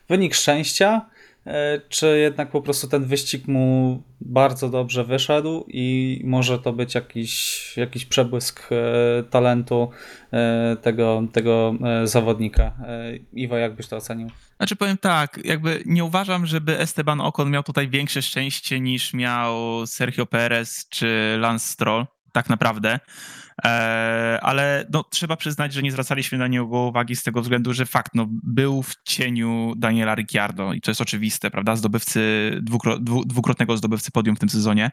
[0.09, 1.07] wynik szczęścia,
[1.47, 6.95] e, czy jednak po prostu ten wyścig mu bardzo dobrze wyszedł i może to być
[6.95, 9.91] jakiś, jakiś przebłysk e, talentu
[10.33, 12.63] e, tego, tego e, zawodnika.
[12.65, 14.31] E, Iwo, jak byś to ocenił?
[14.57, 19.87] Znaczy powiem tak, jakby nie uważam, żeby Esteban Ocon miał tutaj większe szczęście niż miał
[19.87, 23.01] Sergio Perez czy Lance Stroll, tak naprawdę.
[23.65, 27.87] E, ale no, trzeba przyznać, że nie zwracaliśmy na niego uwagi z tego względu, że
[27.87, 33.25] fakt, no, był w cieniu Daniela Ricciardo i to jest oczywiste, prawda, zdobywcy, dwukro, dwu,
[33.25, 34.91] dwukrotnego zdobywcy podium w tym sezonie.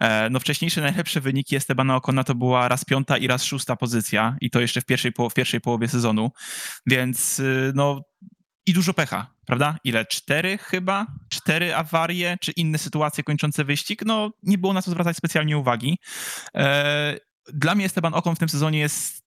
[0.00, 4.36] E, no wcześniejsze najlepsze wyniki Estebana Ocona to była raz piąta i raz szósta pozycja
[4.40, 6.30] i to jeszcze w pierwszej, w pierwszej połowie sezonu,
[6.86, 8.02] więc y, no
[8.66, 9.78] i dużo pecha, prawda?
[9.84, 10.06] Ile?
[10.06, 11.06] Cztery chyba?
[11.28, 14.02] Cztery awarie, czy inne sytuacje kończące wyścig?
[14.06, 15.98] No, nie było na co zwracać specjalnie uwagi.
[17.52, 19.24] Dla mnie Esteban Ocon w tym sezonie jest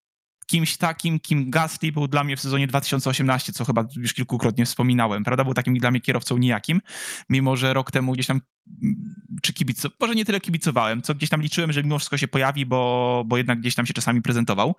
[0.48, 5.24] kimś takim, kim Gasly był dla mnie w sezonie 2018, co chyba już kilkukrotnie wspominałem,
[5.24, 5.44] prawda?
[5.44, 6.82] Był takim dla mnie kierowcą nijakim,
[7.30, 8.42] mimo że rok temu gdzieś tam,
[8.84, 12.28] mm, czy kibico, może nie tyle kibicowałem, co gdzieś tam liczyłem, że mimo wszystko się
[12.28, 14.76] pojawi, bo, bo jednak gdzieś tam się czasami prezentował.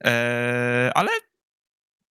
[0.00, 1.10] Eee, ale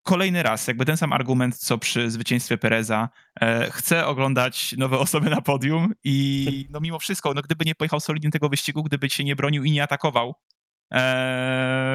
[0.02, 3.08] kolejny raz, jakby ten sam argument, co przy zwycięstwie Pereza.
[3.40, 8.00] E, chcę oglądać nowe osoby na podium i no mimo wszystko, no gdyby nie pojechał
[8.00, 10.34] solidnie tego wyścigu, gdyby się nie bronił i nie atakował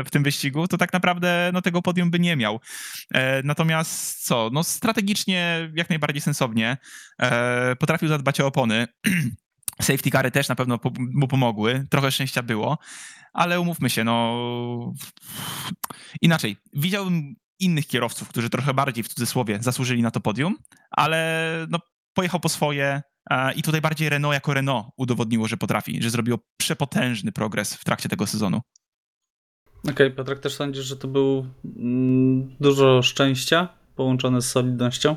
[0.05, 2.59] w tym wyścigu, to tak naprawdę no, tego podium by nie miał.
[3.13, 6.77] E, natomiast co, no strategicznie jak najbardziej sensownie
[7.21, 8.87] e, potrafił zadbać o opony.
[9.81, 12.77] Safety cary też na pewno mu pomogły, trochę szczęścia było,
[13.33, 14.93] ale umówmy się, no
[16.21, 16.57] inaczej.
[16.73, 20.55] Widziałbym innych kierowców, którzy trochę bardziej w cudzysłowie zasłużyli na to podium,
[20.91, 21.79] ale no,
[22.13, 26.39] pojechał po swoje e, i tutaj bardziej Renault jako Renault udowodniło, że potrafi, że zrobiło
[26.57, 28.61] przepotężny progres w trakcie tego sezonu.
[29.83, 31.45] Okej, okay, Piotrek, też sądzisz, że to był
[31.77, 35.15] mm, dużo szczęścia połączone z solidnością?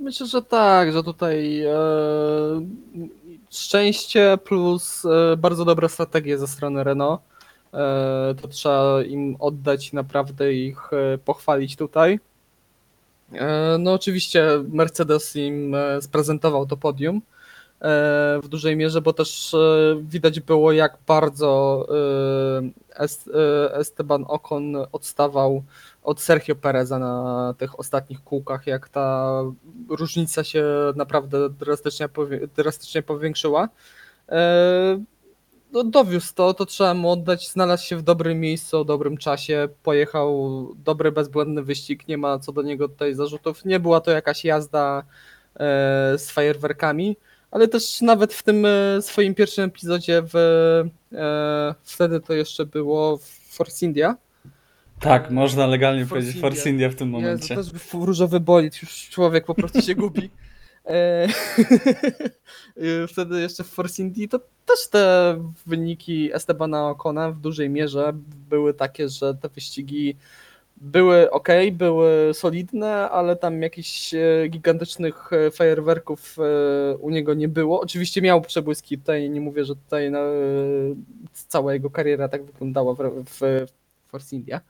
[0.00, 1.74] Myślę, że tak, że tutaj e,
[3.50, 7.20] szczęście plus e, bardzo dobra strategia ze strony Renault.
[7.74, 12.20] E, to trzeba im oddać naprawdę ich e, pochwalić tutaj.
[13.32, 17.22] E, no oczywiście Mercedes im sprezentował to podium
[18.42, 19.56] w dużej mierze, bo też
[20.02, 21.86] widać było jak bardzo
[23.72, 25.62] Esteban Ocon odstawał
[26.02, 29.40] od Sergio Pereza na tych ostatnich kółkach, jak ta
[29.88, 30.64] różnica się
[30.96, 32.08] naprawdę drastycznie,
[32.56, 33.68] drastycznie powiększyła
[35.74, 39.68] no, dowiózł to, to trzeba mu oddać, znalazł się w dobrym miejscu, o dobrym czasie,
[39.82, 43.64] pojechał dobry, bezbłędny wyścig, nie ma co do niego tutaj zarzutów.
[43.64, 45.02] Nie była to jakaś jazda
[45.54, 47.16] e, z fajerwerkami,
[47.54, 50.36] ale też nawet w tym e, swoim pierwszym epizodzie w,
[51.12, 54.16] e, wtedy to jeszcze było w Force India.
[55.00, 56.50] Tak, można legalnie Force powiedzieć India.
[56.50, 57.54] Force India w tym momencie.
[57.54, 60.30] Jezu, też różowy bolid, już człowiek po prostu się gubi.
[62.76, 65.36] E, wtedy jeszcze w Force Indy to też te
[65.66, 68.12] wyniki Estebana Ocona w dużej mierze
[68.50, 70.16] były takie, że te wyścigi
[70.76, 76.36] były ok, były solidne, ale tam jakichś e, gigantycznych e, fajerwerków
[76.98, 77.80] u niego nie było.
[77.80, 80.20] Oczywiście miał przebłyski, tutaj nie mówię, że tutaj na,
[81.32, 83.66] cała jego kariera tak wyglądała w, w
[84.06, 84.60] Force India.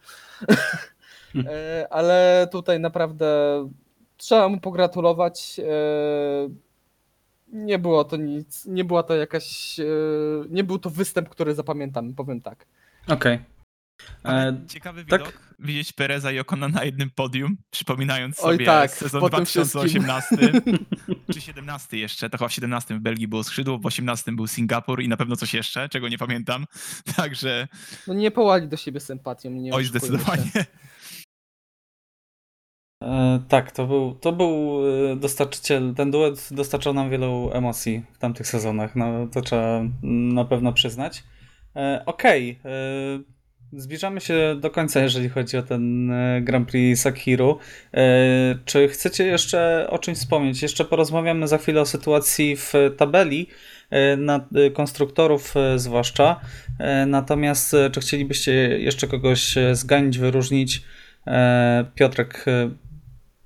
[1.32, 1.52] Hmm.
[1.90, 3.28] ale tutaj naprawdę
[4.16, 5.60] trzeba mu pogratulować.
[5.60, 6.48] E,
[7.48, 9.84] nie było to nic, nie była to jakaś, e,
[10.50, 12.66] nie był to występ, który zapamiętamy, powiem tak.
[13.08, 13.38] Okej.
[14.22, 14.34] Okay.
[14.34, 15.20] E, ciekawy tak?
[15.20, 20.36] widok, widzieć Pereza i Okona na jednym podium, przypominając Oj, sobie tak, sezon 2018
[21.32, 25.02] czy 17 jeszcze, to chyba w 17 w Belgii było skrzydło, w 18 był Singapur
[25.02, 26.66] i na pewno coś jeszcze, czego nie pamiętam,
[27.16, 27.68] także...
[28.06, 29.50] No nie połali do siebie sympatią.
[29.50, 30.50] Nie Oj, zdecydowanie.
[30.50, 30.64] Się.
[33.04, 34.80] E, tak, to był, to był
[35.12, 40.44] e, dostarczyciel, ten duet dostarczał nam wielu emocji w tamtych sezonach, no to trzeba na
[40.44, 41.24] pewno przyznać.
[41.76, 43.33] E, okej, okay.
[43.76, 46.12] Zbliżamy się do końca, jeżeli chodzi o ten
[46.42, 47.58] Grand Prix Sakiru.
[48.64, 50.62] Czy chcecie jeszcze o czymś wspomnieć?
[50.62, 53.46] Jeszcze porozmawiamy za chwilę o sytuacji w tabeli,
[54.18, 56.40] na konstruktorów zwłaszcza.
[57.06, 60.82] Natomiast czy chcielibyście jeszcze kogoś zganić, wyróżnić?
[61.94, 62.44] Piotrek,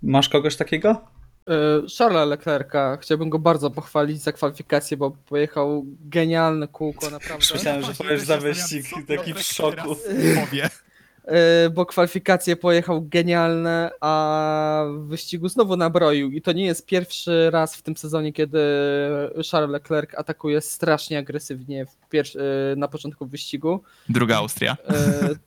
[0.02, 1.17] Masz kogoś takiego?
[1.48, 7.46] E, Charlesa Leclerca, chciałbym go bardzo pochwalić za kwalifikację, bo pojechał genialne kółko, naprawdę.
[7.54, 9.96] Myślałem, że powiesz za wyścig, taki w szoku.
[10.40, 10.70] Powie.
[11.28, 16.30] E, bo kwalifikacje pojechał genialne, a w wyścigu znowu nabroił.
[16.30, 18.58] I to nie jest pierwszy raz w tym sezonie, kiedy
[19.50, 23.82] Charles Leclerc atakuje strasznie agresywnie e, na początku wyścigu.
[24.08, 24.76] Druga Austria.
[24.88, 24.94] E,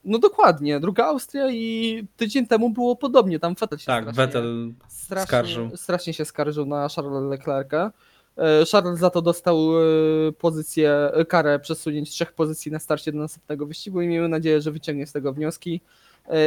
[0.06, 3.40] no dokładnie, druga Austria i tydzień temu było podobnie.
[3.40, 5.72] Tam Vettel się tak, strasznie, Vettel strasznie, skarżył.
[5.76, 7.92] strasznie się skarżył na Charlesa Leclerca.
[8.38, 13.18] E, Charles za to dostał e, pozycję, e, karę przesunięć trzech pozycji na starcie do
[13.18, 15.82] następnego wyścigu i miejmy nadzieję, że wyciągnie z tego wnioski.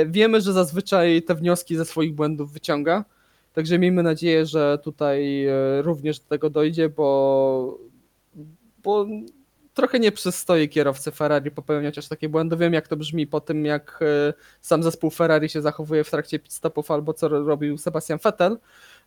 [0.07, 3.05] Wiemy, że zazwyczaj te wnioski ze swoich błędów wyciąga,
[3.53, 5.47] także miejmy nadzieję, że tutaj
[5.82, 7.78] również do tego dojdzie, bo,
[8.82, 9.07] bo
[9.74, 12.57] trochę nie przystoi kierowcy Ferrari popełniać aż takie błędy.
[12.57, 14.01] Wiem, jak to brzmi po tym, jak
[14.61, 18.59] sam zespół Ferrari się zachowuje w trakcie pit stopów albo co robił Sebastian Vettel.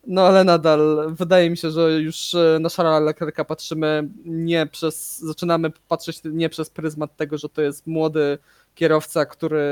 [0.06, 5.18] No ale nadal wydaje mi się, że już e, na Charlesa Leclerca patrzymy nie przez,
[5.18, 8.38] zaczynamy patrzeć nie przez pryzmat tego, że to jest młody
[8.74, 9.62] kierowca, który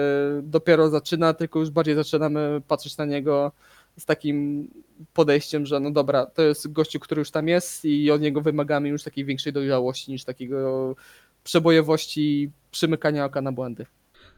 [0.42, 3.52] dopiero zaczyna, tylko już bardziej zaczynamy patrzeć na niego
[3.98, 4.68] z takim
[5.14, 8.88] podejściem, że no dobra, to jest gościu, który już tam jest i od niego wymagamy
[8.88, 10.94] już takiej większej dojrzałości niż takiego
[11.44, 13.86] przebojowości, przymykania oka na błędy.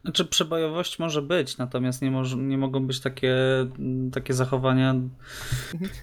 [0.05, 3.37] Znaczy przebojowość może być, natomiast nie, może, nie mogą być takie,
[4.13, 4.95] takie zachowania.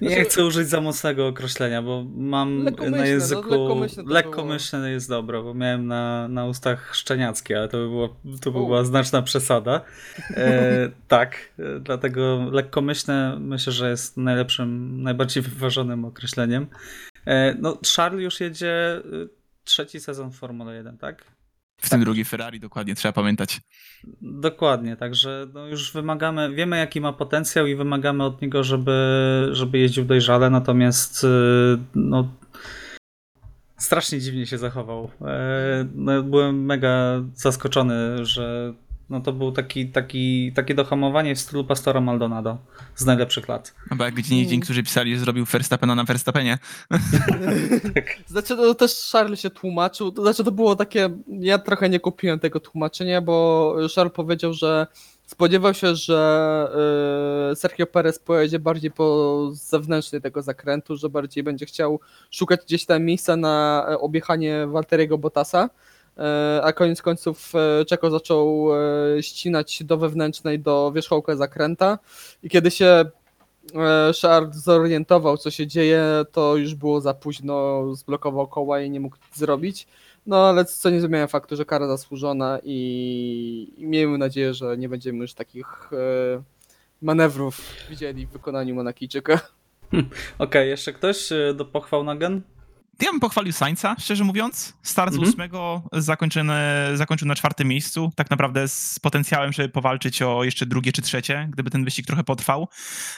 [0.02, 3.50] Nie Znaczy- chcę użyć za mocnego określenia, bo mam na no, języku.
[3.50, 8.16] lekkomyślne to lekkomyślne jest dobre, bo miałem na, na ustach szczeniackie, ale to by, było,
[8.42, 8.66] to by U.
[8.66, 9.82] była znaczna przesada.
[10.30, 16.68] E, tak, e, dlatego lekkomyślne myślę, że jest najlepszym, najbardziej wyważonym określeniem.
[17.26, 19.30] E, no, Charles już jedzie y,
[19.64, 21.24] trzeci sezon w Formule 1, tak?
[21.82, 23.62] W tym drugi Ferrari, dokładnie, trzeba pamiętać.
[24.22, 29.80] Dokładnie, także no już wymagamy, wiemy jaki ma potencjał i wymagamy od niego, żeby, żeby
[29.80, 31.28] jeździł dojrzale, natomiast y,
[31.96, 32.28] no,
[33.78, 35.12] strasznie dziwnie się zachował.
[35.22, 38.74] E, No, byłem mega zaskoczony, że
[39.10, 42.58] no, to był taki, taki, takie dohamowanie w stylu Pastora Maldonado
[42.96, 43.74] z najlepszych lat.
[43.92, 46.58] No bo jak gdzie niegdzie niektórzy pisali, że zrobił Verstappena na Verstappenie.
[48.28, 50.12] Znaczy, no, też Charles się tłumaczył.
[50.12, 51.10] To znaczy, to było takie.
[51.28, 54.88] Ja trochę nie kupiłem tego tłumaczenia, bo Charles powiedział, że
[55.26, 56.70] spodziewał się, że
[57.52, 62.00] y, Sergio Perez pojedzie bardziej po zewnętrznej tego zakrętu, że bardziej będzie chciał
[62.32, 65.70] szukać gdzieś tam miejsca na e, objechanie Walteriego Bottasa.
[66.18, 68.70] E, A koniec końców e, Czeko zaczął
[69.18, 72.00] e, ścinać do wewnętrznej, do wierzchołka zakręta.
[72.44, 73.06] I kiedy się
[74.22, 79.16] Charles zorientował, co się dzieje, to już było za późno, zblokował koła i nie mógł
[79.16, 79.88] nic zrobić.
[80.26, 85.20] No ale co nie zmienia faktu, że kara zasłużona i, miejmy nadzieję, że nie będziemy
[85.20, 85.90] już takich
[87.02, 89.40] manewrów widzieli w wykonaniu Monakijczyka.
[90.40, 92.42] Okej, jeszcze ktoś do pochwał na gen?
[93.02, 94.74] Ja bym pochwalił Sainza, szczerze mówiąc.
[94.84, 95.32] Start z Mhm.
[95.34, 96.54] ósmego zakończony,
[96.94, 98.12] zakończył na czwartym miejscu.
[98.16, 102.24] Tak naprawdę z potencjałem, żeby powalczyć o jeszcze drugie czy trzecie, gdyby ten wyścig trochę
[102.24, 102.68] potrwał.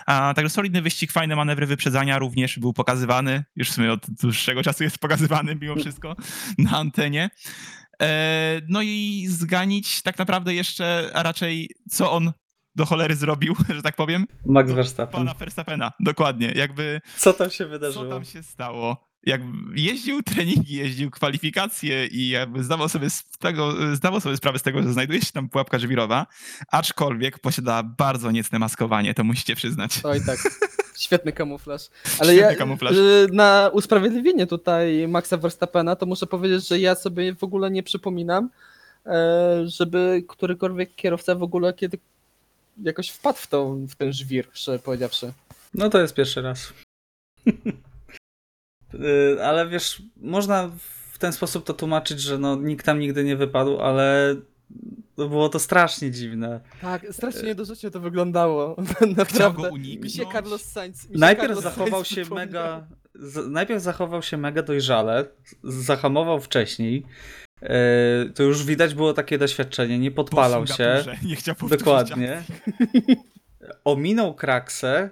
[0.06, 3.44] A, także solidny wyścig, fajne manewry wyprzedzania również był pokazywany.
[3.56, 6.16] Już w sumie od dłuższego czasu jest pokazywany mimo wszystko
[6.58, 7.30] na antenie.
[8.02, 12.32] E, no i zganić tak naprawdę jeszcze, a raczej co on
[12.76, 14.26] do cholery zrobił, że tak powiem.
[14.46, 15.18] Max Verstappen.
[15.20, 16.52] Pana Verstappena, dokładnie.
[16.56, 18.06] Jakby Co tam się co wydarzyło?
[18.10, 19.07] tam się stało?
[19.26, 19.42] Jak
[19.76, 24.84] jeździł treningi, jeździł kwalifikacje i jakby zdawał sobie, z tego, zdawał sobie sprawę z tego,
[24.84, 26.28] że znajduje się tam pułapka żwirowa,
[26.72, 29.92] aczkolwiek posiada bardzo niecne maskowanie, to musicie przyznać.
[30.04, 30.40] Oj tak,
[31.00, 31.82] świetny kamuflaż.
[32.20, 32.96] Ale Świetny ja kamuflaż.
[32.96, 37.84] y, na usprawiedliwienie tutaj Maxa Verstappena to muszę powiedzieć, że ja sobie w ogóle nie
[37.84, 38.50] przypominam,
[39.06, 41.98] e, żeby którykolwiek kierowca w ogóle kiedy
[42.84, 45.34] jakoś wpadł w, to, w ten żwir, szczerze powiedziawszy.
[45.74, 46.74] No to jest pierwszy raz.
[48.94, 50.70] Y, ale wiesz, można
[51.12, 54.36] w ten sposób to tłumaczyć, że no, nikt tam nigdy nie wypadł, ale
[55.18, 56.60] było to strasznie dziwne.
[56.82, 58.76] Tak, strasznie niedorzecznie to wyglądało.
[58.86, 59.70] Chciał Naprawdę.
[59.70, 60.34] go Mi się uniknąć.
[60.34, 61.10] Carlos Sainz.
[61.10, 62.48] Mi się Najpierw Carlos zachował Sainz się przypomniał.
[62.48, 62.88] mega.
[63.16, 65.26] Z, najpierw zachował się mega dojrzale,
[65.64, 67.06] zahamował wcześniej.
[67.64, 67.68] Y,
[68.36, 71.04] to już widać było takie doświadczenie, nie Po podpalał się.
[71.24, 72.44] Nie chciał Dokładnie.
[73.84, 75.10] Ominął kraksę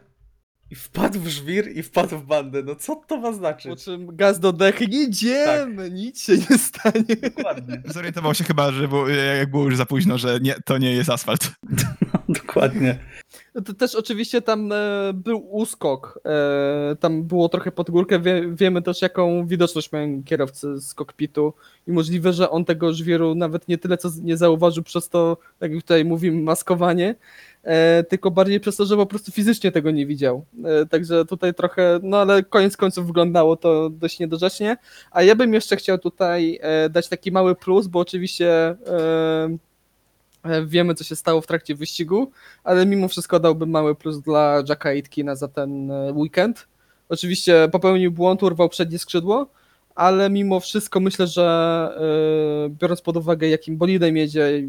[0.76, 2.64] i wpadł w żwir i wpadł w bandę.
[2.64, 3.84] No co to ma Po znaczyć?
[3.84, 7.16] czym gaz do dechy, nie idziemy, nic się nie stanie.
[7.22, 7.82] Dokładnie.
[7.94, 11.10] Zorientował się chyba, że było, jak było już za późno, że nie, to nie jest
[11.10, 11.52] asfalt.
[12.30, 13.00] Dokładnie.
[13.56, 14.76] No To też oczywiście tam e,
[15.14, 20.82] był uskok, e, tam było trochę pod górkę, Wie, wiemy też jaką widoczność mają kierowcy
[20.82, 21.54] z kokpitu
[21.88, 25.72] i możliwe, że on tego żwiru nawet nie tyle co nie zauważył przez to, jak
[25.72, 27.16] już tutaj mówimy, maskowanie, e,
[28.10, 30.46] tylko bardziej przez to, że po prostu fizycznie tego nie widział.
[30.64, 34.78] E, także tutaj trochę, no ale koniec końców wyglądało to dość niedorzecznie,
[35.12, 38.78] a ja bym jeszcze chciał tutaj e, dać taki mały plus, bo oczywiście e,
[40.44, 42.32] e, wiemy co się stało w trakcie wyścigu,
[42.64, 46.68] ale mimo wszystko dałbym mały plus dla Jacka Aitkina za ten e, weekend.
[47.10, 49.48] Oczywiście popełnił błąd, urwał przednie skrzydło,
[49.96, 51.46] ale mimo wszystko myślę, że
[52.66, 54.64] e, biorąc pod uwagę jakim bolidem jedzie,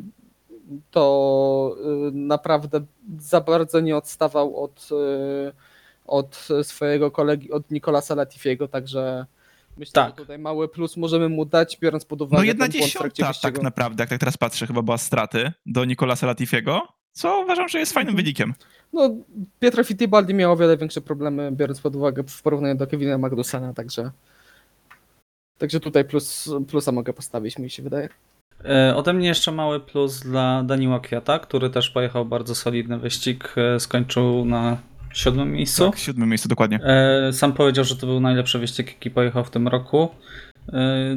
[0.91, 2.81] to e, naprawdę
[3.19, 5.53] za bardzo nie odstawał od, e,
[6.07, 9.27] od swojego kolegi, od Nicolasa Latifiego, także
[9.77, 10.11] myślę, Tak.
[10.11, 14.03] że tutaj mały plus możemy mu dać, biorąc pod uwagę No jedna dziesiąta tak naprawdę,
[14.03, 18.11] jak tak teraz patrzę, chyba była straty do Nicolasa Latifiego, co uważam, że jest fajnym
[18.11, 18.25] Mhm.
[18.25, 18.55] wynikiem.
[18.93, 19.11] No,
[19.61, 23.75] Pietro Fittipaldi miał o wiele większe problemy, biorąc pod uwagę w porównaniu do Kevina Magnusena,
[23.75, 24.11] także
[25.59, 28.09] także tutaj plus, plusa mogę postawić, mi się wydaje.
[28.69, 33.55] E, Ode mnie jeszcze mały plus dla Daniła Kwiata, który też pojechał bardzo solidny wyścig.
[33.57, 34.77] e, Skończył na
[35.15, 35.91] siódmym miejscu.
[35.91, 36.81] Tak, siódme miejsce dokładnie.
[36.85, 40.09] E, Sam powiedział, że to był najlepszy wyścig, jaki pojechał w tym roku.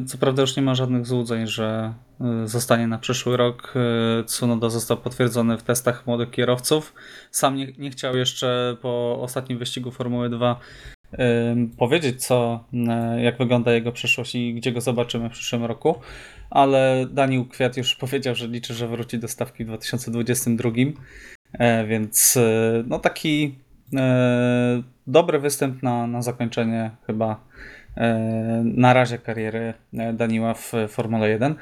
[0.07, 1.93] Co prawda już nie ma żadnych złudzeń, że
[2.45, 3.73] zostanie na przyszły rok.
[4.25, 6.93] Tsunoda został potwierdzony w testach młodych kierowców.
[7.31, 10.55] Sam nie, nie chciał jeszcze po ostatnim wyścigu Formuły 2 ym,
[11.77, 12.63] powiedzieć, co,
[13.17, 15.95] jak wygląda jego przyszłość i gdzie go zobaczymy w przyszłym roku,
[16.49, 20.71] ale Daniel Kwiat już powiedział, że liczy, że wróci do stawki w 2022,
[21.53, 23.55] e, więc y, no taki
[23.95, 27.43] e, dobry występ na, na zakończenie chyba
[27.97, 31.55] e, na razie kariery e, Daniła w Formule 1.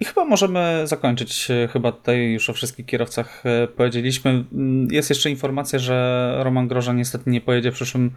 [0.00, 1.50] I chyba możemy zakończyć.
[1.50, 4.30] e, Chyba tutaj już o wszystkich kierowcach e, powiedzieliśmy.
[4.30, 8.10] Mm, Jest jeszcze informacja, że Roman Groża niestety nie pojedzie w przyszłym,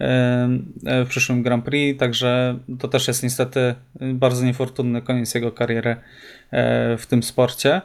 [0.00, 5.96] e, w przyszłym Grand Prix, także to też jest niestety bardzo niefortunny koniec jego kariery
[6.98, 7.82] w tym sporcie.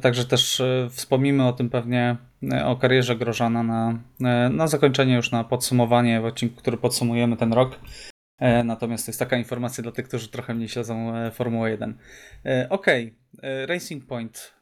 [0.00, 2.16] Także też wspomnimy o tym pewnie,
[2.64, 3.98] o karierze Grożana na,
[4.50, 7.78] na zakończenie, już na podsumowanie w odcinku, który podsumujemy ten rok.
[8.38, 11.98] E, Natomiast to jest taka informacja dla tych, którzy trochę mniej śledzą e, Formułę 1.
[12.44, 14.54] E, Okej, e, Racing Point.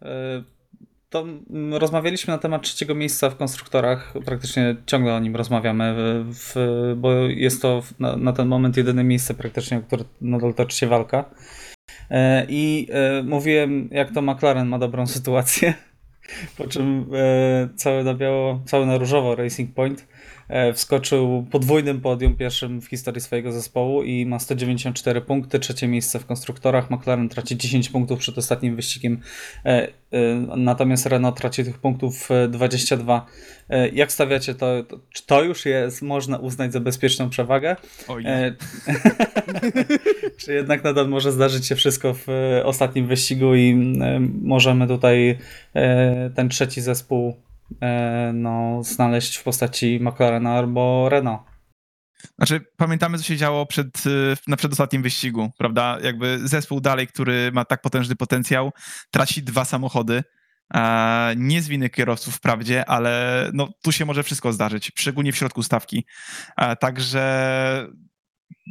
[1.10, 1.26] To
[1.70, 4.14] rozmawialiśmy na temat trzeciego miejsca w konstruktorach.
[4.24, 5.94] Praktycznie ciągle o nim rozmawiamy,
[6.24, 6.54] w,
[6.96, 10.86] bo jest to na, na ten moment jedyne miejsce praktycznie, o które nadal toczy się
[10.86, 11.24] walka.
[12.48, 12.88] I
[13.24, 15.74] mówiłem, jak to McLaren ma dobrą sytuację.
[16.58, 17.06] Po czym
[17.76, 20.06] cały na biało, cały na różowo Racing Point
[20.74, 26.26] wskoczył podwójnym podium pierwszym w historii swojego zespołu i ma 194 punkty, trzecie miejsce w
[26.26, 26.90] konstruktorach.
[26.90, 29.20] McLaren traci 10 punktów przed ostatnim wyścigiem,
[29.64, 33.26] e, e, natomiast Renault traci tych punktów e, 22.
[33.68, 34.66] E, jak stawiacie to?
[35.10, 37.76] Czy to już jest, można uznać za bezpieczną przewagę?
[38.08, 38.54] Oj, E,
[40.40, 43.70] czy jednak nadal może zdarzyć się wszystko w e, ostatnim wyścigu i
[44.00, 45.38] e, możemy tutaj
[45.74, 47.34] e, ten trzeci zespół e,
[48.32, 51.42] no, znaleźć w postaci McLarena albo Renault.
[52.38, 55.98] Znaczy, pamiętamy, co się działo przed, y, na przedostatnim wyścigu, prawda?
[56.02, 58.72] Jakby zespół dalej, który ma tak potężny potencjał,
[59.10, 60.22] traci dwa samochody.
[60.74, 65.36] E, nie z winy kierowców wprawdzie, ale no, tu się może wszystko zdarzyć, szczególnie w
[65.36, 66.06] środku stawki.
[66.56, 67.88] E, także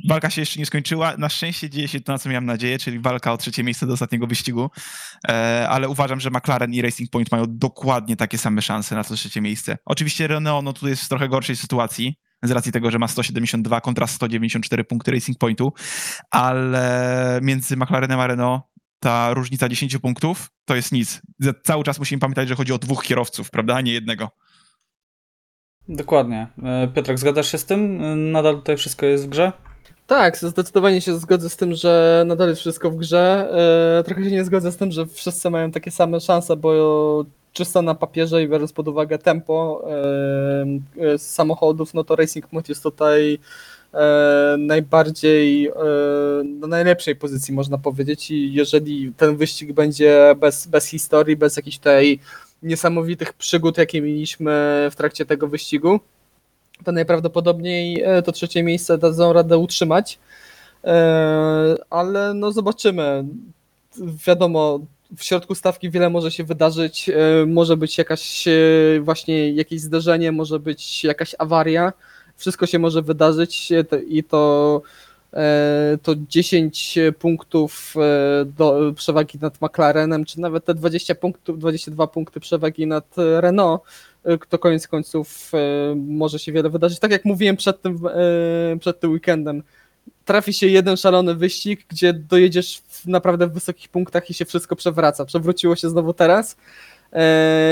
[0.09, 1.17] walka się jeszcze nie skończyła.
[1.17, 3.93] Na szczęście dzieje się to, na co miałem nadzieję, czyli walka o trzecie miejsce do
[3.93, 4.69] ostatniego wyścigu.
[5.27, 9.15] E, ale uważam, że McLaren i Racing Point mają dokładnie takie same szanse na to
[9.15, 9.77] trzecie miejsce.
[9.85, 13.81] Oczywiście Renault no, tu jest w trochę gorszej sytuacji, z racji tego, że ma 172
[13.81, 15.73] kontra 194 punkty Racing Pointu,
[16.31, 18.63] ale między McLarenem a Renault
[18.99, 21.21] ta różnica 10 punktów to jest nic.
[21.63, 24.31] Cały czas musimy pamiętać, że chodzi o dwóch kierowców, prawda, a nie jednego.
[25.89, 26.47] Dokładnie.
[26.63, 28.03] E, Piotrek, zgadzasz się z tym?
[28.03, 29.51] E, Nadal tutaj wszystko jest w grze?
[30.07, 33.49] Tak, zdecydowanie się zgodzę z tym, że nadal jest wszystko w grze.
[33.99, 37.81] E, Trochę się nie zgodzę z tym, że wszyscy mają takie same szanse, bo czysto
[37.81, 39.85] na papierze i biorąc pod uwagę tempo
[41.17, 43.39] samochodów, no to Racing Point jest tutaj
[44.57, 45.71] najbardziej
[46.43, 51.77] na najlepszej pozycji można powiedzieć i jeżeli ten wyścig będzie bez, bez historii, bez jakichś
[51.77, 52.19] tutaj
[52.63, 54.51] niesamowitych przygód, jakie mieliśmy
[54.91, 55.99] w trakcie tego wyścigu,
[56.83, 60.19] to najprawdopodobniej e, to trzecie miejsce dadzą radę utrzymać.
[60.83, 63.25] E, Ale no zobaczymy.
[64.27, 64.79] Wiadomo,
[65.17, 67.09] w środku stawki wiele może się wydarzyć.
[67.09, 68.45] e, Może być jakaś
[69.01, 71.93] właśnie jakieś zderzenie, może być jakaś awaria.
[72.37, 73.69] Wszystko się może wydarzyć
[74.07, 74.81] i to
[76.01, 82.39] to 10 punktów e, do przewagi nad McLarenem, czy nawet te 20 punktów, 22 punkty
[82.39, 83.81] przewagi nad e, Renault,
[84.23, 86.99] e, to koniec końców e, może się wiele wydarzyć.
[86.99, 89.63] Tak jak mówiłem przed tym, e, przed tym weekendem,
[90.25, 95.25] trafi się jeden szalony wyścig, gdzie dojedziesz naprawdę w wysokich punktach i się wszystko przewraca.
[95.25, 96.57] Przewróciło się znowu teraz e,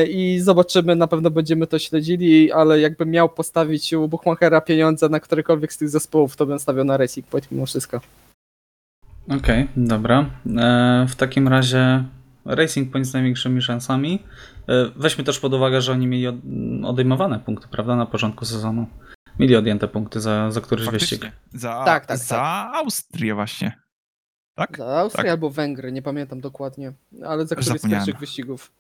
[0.10, 5.20] i zobaczymy, na pewno będziemy to śledzili, ale jakbym miał postawić u Buchmachera pieniądze na
[5.20, 8.02] którykolwiek z tych zespołów, to bym stawiał na Racing Point mimo wszystko.
[9.38, 10.26] Okej, dobra.
[10.58, 12.04] E, w takim razie
[12.46, 14.24] Racing Point z największymi szansami.
[14.70, 16.36] E, weźmy też pod uwagę, że oni mieli od,
[16.84, 18.88] odejmowane punkty, prawda, na początku sezonu.
[19.40, 21.22] Mieli odjęte punkty za, za któryś wyścig.
[21.22, 21.60] Faktycznie.
[21.60, 23.82] Za, Tak, tak, za Austrię właśnie.
[24.56, 24.78] Tak?
[24.78, 25.32] Za Austrię Tak.
[25.32, 26.94] albo Węgry, nie pamiętam dokładnie,
[27.26, 28.72] ale za któryś z pierwszych wyścigów.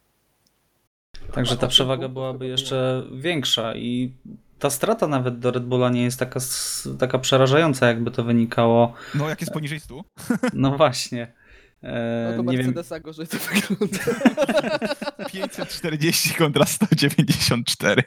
[1.33, 4.13] Także ta przewaga byłaby jeszcze większa i
[4.59, 6.39] ta strata nawet do Red Bulla nie jest taka,
[6.99, 8.93] taka przerażająca, jakby to wynikało.
[9.15, 10.03] No, jak jest poniżej 100?
[10.53, 11.33] No właśnie.
[11.83, 13.97] E, No to nie wiem, Mercedesa gorzej to wygląda.
[15.31, 18.03] 540 kontra 194.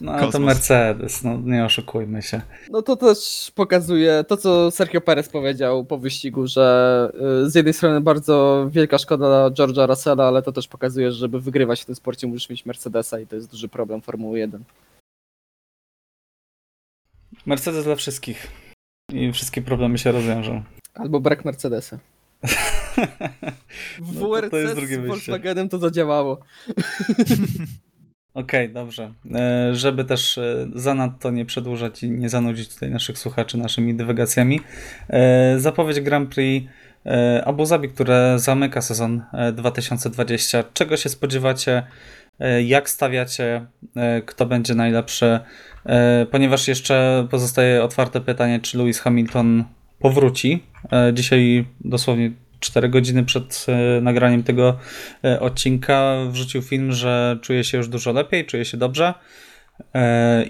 [0.00, 0.38] no ale to.
[0.38, 2.40] Mercedes, no nie oszukujmy się.
[2.70, 7.12] No to też pokazuje to, co Sergio Perez powiedział po wyścigu, że
[7.44, 11.18] y, z jednej strony bardzo wielka szkoda dla George'a Russella, ale to też pokazuje, że
[11.18, 14.64] żeby wygrywać w tym sporcie musisz mieć Mercedesa i to jest duży problem Formuły 1.
[17.46, 18.46] Mercedes dla wszystkich.
[19.12, 20.62] I wszystkie problemy się rozwiążą.
[20.94, 21.98] Albo brak Mercedesa.
[24.00, 25.06] W No to- to jest WRC drugie z.
[25.06, 26.40] Volkswagenem to zadziałało.
[28.34, 29.12] Okej, dobrze.
[29.34, 34.60] E, Żeby też e, zanadto nie przedłużać i nie zanudzić tutaj naszych słuchaczy naszymi dywagacjami,
[35.10, 36.66] e, zapowiedź Grand Prix
[37.44, 40.64] Abu Zabi, które zamyka sezon e, 2020.
[40.74, 41.82] Czego się spodziewacie?
[42.64, 43.66] Jak stawiacie?
[44.26, 45.40] Kto będzie najlepszy?
[46.30, 49.64] Ponieważ jeszcze pozostaje otwarte pytanie, czy Lewis Hamilton
[49.98, 50.62] powróci.
[50.92, 54.78] E, Dzisiaj dosłownie 4 godziny przed e, nagraniem tego
[55.24, 59.14] e, odcinka wrzucił film, że czuje się już dużo lepiej, czuje się dobrze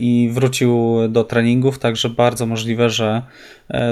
[0.01, 3.23] i wrócił do treningów, także bardzo możliwe, że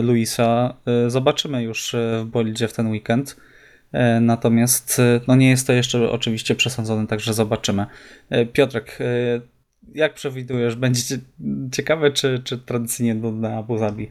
[0.02, 0.74] Luisa
[1.06, 3.36] zobaczymy już w bolidzie w ten weekend.
[4.20, 7.86] Natomiast no nie jest to jeszcze oczywiście przesądzone, także zobaczymy.
[8.52, 8.98] Piotrek,
[9.94, 11.20] jak przewidujesz, będzie cie-
[11.72, 14.08] ciekawe czy, czy tradycyjnie nudne Abu Zabi?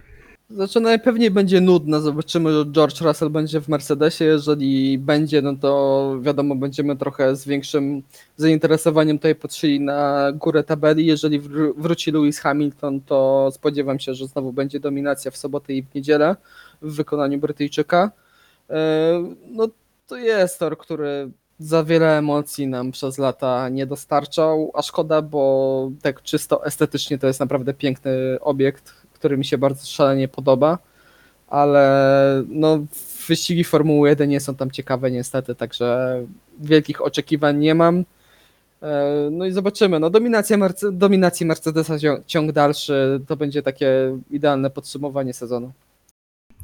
[0.56, 6.18] Znaczy najpewniej będzie nudne, zobaczymy, że George Russell będzie w Mercedesie, jeżeli będzie, no to
[6.22, 8.04] wiadomo, będziemy trochę z większym
[8.38, 14.28] zainteresowaniem tutaj patrzyli na górę tabeli, jeżeli wr- wróci Lewis Hamilton, to spodziewam się, że
[14.28, 16.36] znowu będzie dominacja w sobotę i w niedzielę
[16.82, 18.12] w wykonaniu Brytyjczyka.
[18.70, 19.68] E, No
[20.08, 25.92] to jest tor, który za wiele emocji nam przez lata nie dostarczał, a szkoda, bo
[26.02, 30.78] tak czysto estetycznie to jest naprawdę piękny obiekt, który mi się bardzo szalenie podoba,
[31.48, 32.80] ale no
[33.28, 36.16] wyścigi Formuły 1 nie są tam ciekawe niestety, także
[36.60, 38.06] wielkich oczekiwań nie mam.
[38.82, 40.00] E, No i zobaczymy.
[40.00, 45.72] No dominacja Merce- dominacji Mercedesa cią- ciąg dalszy to będzie takie idealne podsumowanie sezonu.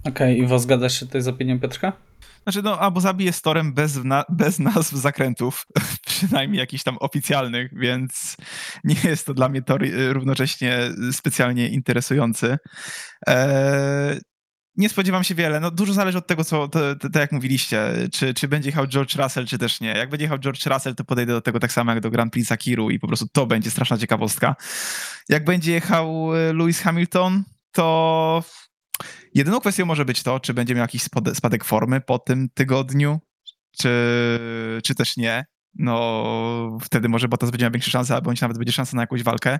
[0.07, 1.93] Okej, Iwo, zgadzasz się tutaj z opinią Piotrka?
[2.43, 5.67] Znaczy, no, Abu Zabi jest torem bez, na, bez nazw zakrętów,
[6.17, 8.37] przynajmniej jakichś tam oficjalnych, więc
[8.83, 9.61] nie jest to dla mnie
[10.09, 10.79] równocześnie
[11.11, 12.57] specjalnie interesujący.
[13.27, 14.19] Eee,
[14.75, 15.59] nie spodziewam się wiele.
[15.59, 16.67] No, dużo zależy od tego, co,
[17.13, 19.89] to, jak mówiliście, czy, czy będzie jechał George Russell, czy też nie.
[19.89, 22.47] Jak będzie jechał George Russell, to podejdę do tego tak samo jak do Grand Prix
[22.47, 24.55] Sakiru i po prostu to będzie straszna ciekawostka.
[25.29, 28.43] Jak będzie jechał y, Lewis Hamilton, to
[29.33, 31.03] Jedyną kwestią może być to, czy będzie miał jakiś
[31.33, 33.19] spadek formy po tym tygodniu,
[33.81, 33.89] czy,
[34.83, 35.45] czy też nie.
[35.79, 39.59] No, wtedy może Bottas będzie miał większe szanse, albo nawet będzie szansa na jakąś walkę.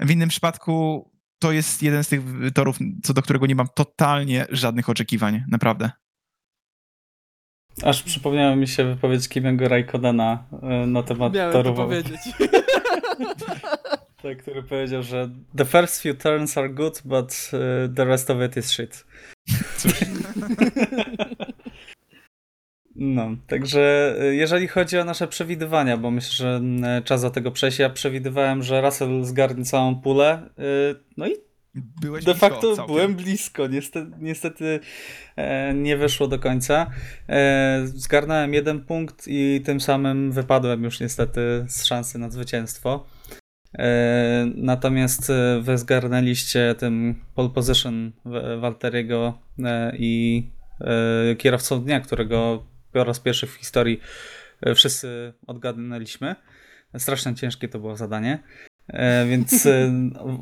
[0.00, 2.20] W innym przypadku to jest jeden z tych
[2.54, 5.90] torów, co do którego nie mam totalnie żadnych oczekiwań, naprawdę.
[7.82, 11.76] Aż przypomniała mi się wypowiedź Kimiego Raikkonena e, na temat Miałem to torów.
[11.76, 12.20] powiedzieć.
[14.22, 18.36] Tak, który powiedział, że the first few turns are good, but e, the rest of
[18.46, 19.04] it is shit.
[19.78, 19.92] Cóż,
[22.96, 27.50] No, także e, jeżeli chodzi o nasze przewidywania, bo myślę, że mm, czas do tego
[27.50, 31.32] przejść, ja przewidywałem, że Russell zgarnie całą pulę, e, no i
[31.74, 32.94] byłeś de blisko facto całkiem.
[32.94, 34.80] byłem blisko, niestety, niestety
[35.36, 36.90] e, nie wyszło do końca.
[37.28, 43.06] E, zgarnąłem jeden punkt i tym samym wypadłem już niestety z szansy na zwycięstwo.
[43.78, 48.12] E, natomiast e, wy zgarnęliście tym pole position
[48.60, 50.42] Walteriego e, i
[50.80, 52.64] e, kierowcą dnia, którego
[52.94, 54.00] po raz pierwszy w historii
[54.62, 56.36] e, wszyscy odgadnęliśmy.
[56.98, 58.42] Strasznie ciężkie to było zadanie.
[58.88, 59.92] E, Więc e,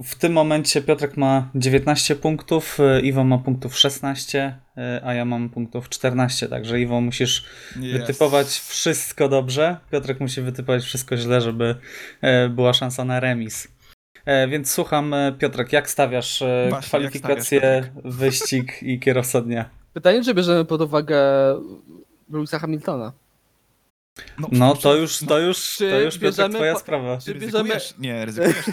[0.04, 5.48] w tym momencie Piotrek ma 19 punktów, Iwo ma punktów 16, e, a ja mam
[5.50, 6.48] punktów 14.
[6.48, 7.44] Także Iwo musisz
[7.80, 8.00] Jest.
[8.00, 9.76] wytypować wszystko dobrze.
[9.92, 11.76] Piotrek musi wytypować wszystko źle, żeby
[12.50, 13.68] była szansa na remis.
[14.48, 19.70] Więc słucham, Piotrek, jak stawiasz Właśnie, kwalifikacje, jak stawiasz, wyścig i kierowca dnia?
[19.92, 21.18] Pytanie, czy bierzemy pod uwagę
[22.32, 23.12] Lewisa Hamiltona?
[24.52, 27.18] No to już, to już, to już bierzemy twoja po- sprawa.
[27.18, 27.94] czy Ryzykujesz?
[27.98, 28.66] Nie, ryzykujesz.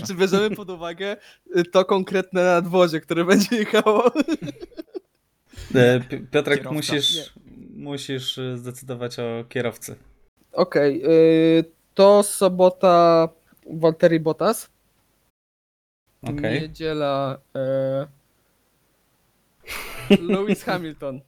[0.00, 1.16] No, czy bierzemy pod uwagę
[1.56, 4.10] y, to konkretne nadwozie, które będzie jechało?
[5.74, 6.72] E, Pi- Piotrek, Kierowca.
[6.74, 7.32] musisz,
[7.74, 9.96] musisz e, zdecydować o kierowcy.
[10.52, 11.02] Okej,
[11.60, 13.28] y, to sobota
[13.70, 14.70] Walteri Bottas.
[16.22, 16.60] Okej.
[16.60, 18.06] Niedziela e,
[20.28, 21.20] Lewis Hamilton.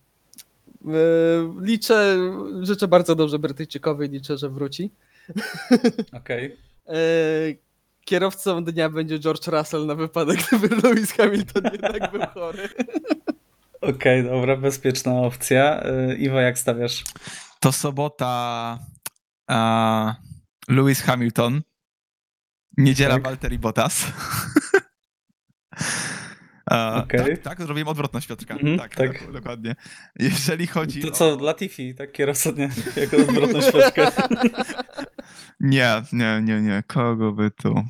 [0.85, 2.17] E, liczę,
[2.63, 4.91] życzę bardzo dobrze Brytyjczykowi, liczę, że wróci.
[6.13, 6.57] Okej.
[6.87, 6.95] E,
[8.05, 12.69] kierowcą dnia będzie George Russell na wypadek, gdyby Lewis Hamilton jednak był chory.
[13.81, 15.83] Okej, dobra, bezpieczna opcja.
[15.83, 17.05] E, Iwo, jak stawiasz?
[17.61, 18.79] To sobota
[19.47, 20.15] a,
[20.69, 21.63] Lewis Hamilton,
[22.77, 23.23] niedziela Tak.
[23.23, 24.07] Valtteri Bottas.
[26.67, 27.39] Okej.
[27.39, 28.55] Tak, tak, zrobiłem odwrotność Piotrka.
[28.55, 29.19] Mhm, tak, tak.
[29.19, 29.75] tak, dokładnie.
[30.19, 31.11] Jeżeli chodzi To o...
[31.11, 32.13] co, Latifi, tak?
[32.13, 32.51] Kierowca
[32.97, 34.11] jako odwrotną świeczkę.
[35.61, 36.83] Nie, nie, nie, nie.
[36.87, 37.85] Kogo by tu...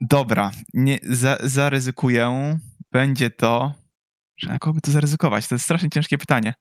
[0.00, 2.58] Dobra, nie, za, zaryzykuję.
[2.92, 3.74] Będzie to...
[4.36, 5.48] Że na kogo by tu zaryzykować?
[5.48, 6.54] To jest strasznie ciężkie pytanie.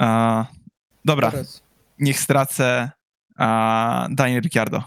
[0.00, 0.46] A,
[1.04, 1.62] dobra, Teraz.
[1.98, 2.90] niech stracę
[3.36, 4.82] a Daniel Ricciardo.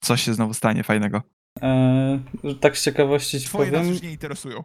[0.00, 1.22] Coś się znowu stanie fajnego.
[1.62, 2.20] E,
[2.60, 3.92] tak z ciekawości ci Twoje nas powiem.
[3.92, 4.64] już nie interesują.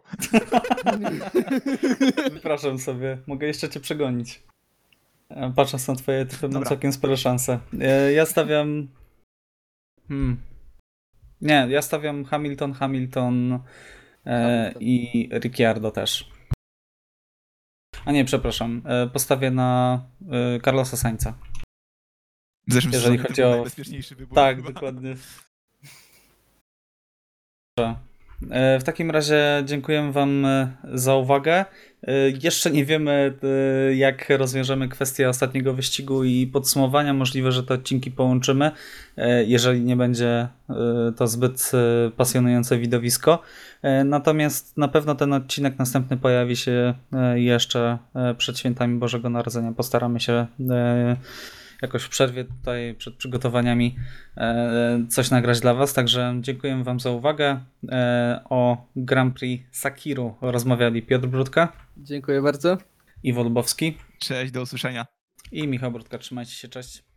[2.32, 4.42] Wypraszam sobie, mogę jeszcze cię przegonić.
[5.30, 6.68] E, Patrząc na twoje typy, mam Dobra.
[6.68, 7.60] całkiem spore szanse.
[7.80, 8.88] E, Ja stawiam...
[10.08, 10.36] Hmm.
[11.40, 13.60] Nie, ja stawiam Hamilton, Hamilton, e,
[14.24, 14.82] Hamilton.
[14.82, 16.30] i Ricciardo też.
[18.04, 18.82] A nie, przepraszam.
[18.84, 21.34] E, postawię na e, Carlosa Sainza.
[22.68, 24.34] W zeszłym Jeżeli sezonie chodzi był o- najbezpieczniejszy wybór.
[24.34, 24.72] Tak, chyba.
[24.72, 25.14] dokładnie.
[28.50, 31.52] E, W takim razie dziękuję Wam e, za uwagę.
[32.02, 32.12] E,
[32.42, 33.34] Jeszcze nie wiemy,
[33.94, 37.14] jak rozwiążemy kwestię ostatniego wyścigu i podsumowania.
[37.14, 38.70] Możliwe, że te odcinki połączymy,
[39.46, 40.48] jeżeli nie będzie
[41.16, 41.72] to zbyt
[42.16, 43.42] pasjonujące widowisko.
[44.04, 46.94] Natomiast na pewno ten odcinek następny pojawi się
[47.34, 47.98] jeszcze
[48.38, 49.72] przed świętami Bożego Narodzenia.
[49.72, 50.46] Postaramy się
[51.82, 53.96] jakoś w przerwie tutaj przed przygotowaniami
[54.36, 55.92] e, coś nagrać dla Was.
[55.92, 57.60] Także dziękuję Wam za uwagę.
[57.88, 62.78] E, O Grand Prix Sakiru rozmawiali Piotr Brudka, Dziękuję bardzo.
[63.22, 65.06] Iwo Lubowski Cześć, do usłyszenia.
[65.52, 66.18] i Michał Brudka.
[66.18, 67.11] Trzymajcie się, cześć.